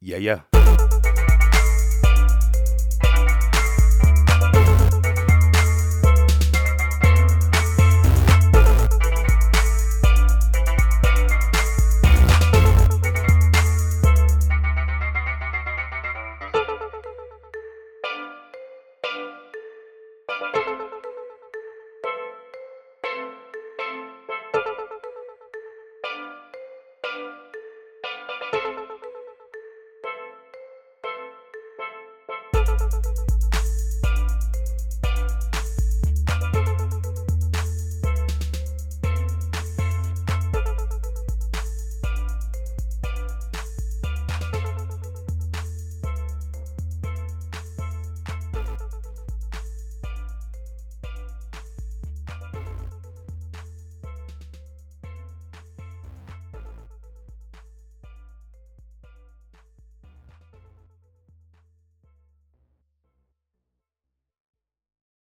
Yeah, 0.00 0.18
yeah. 0.18 0.81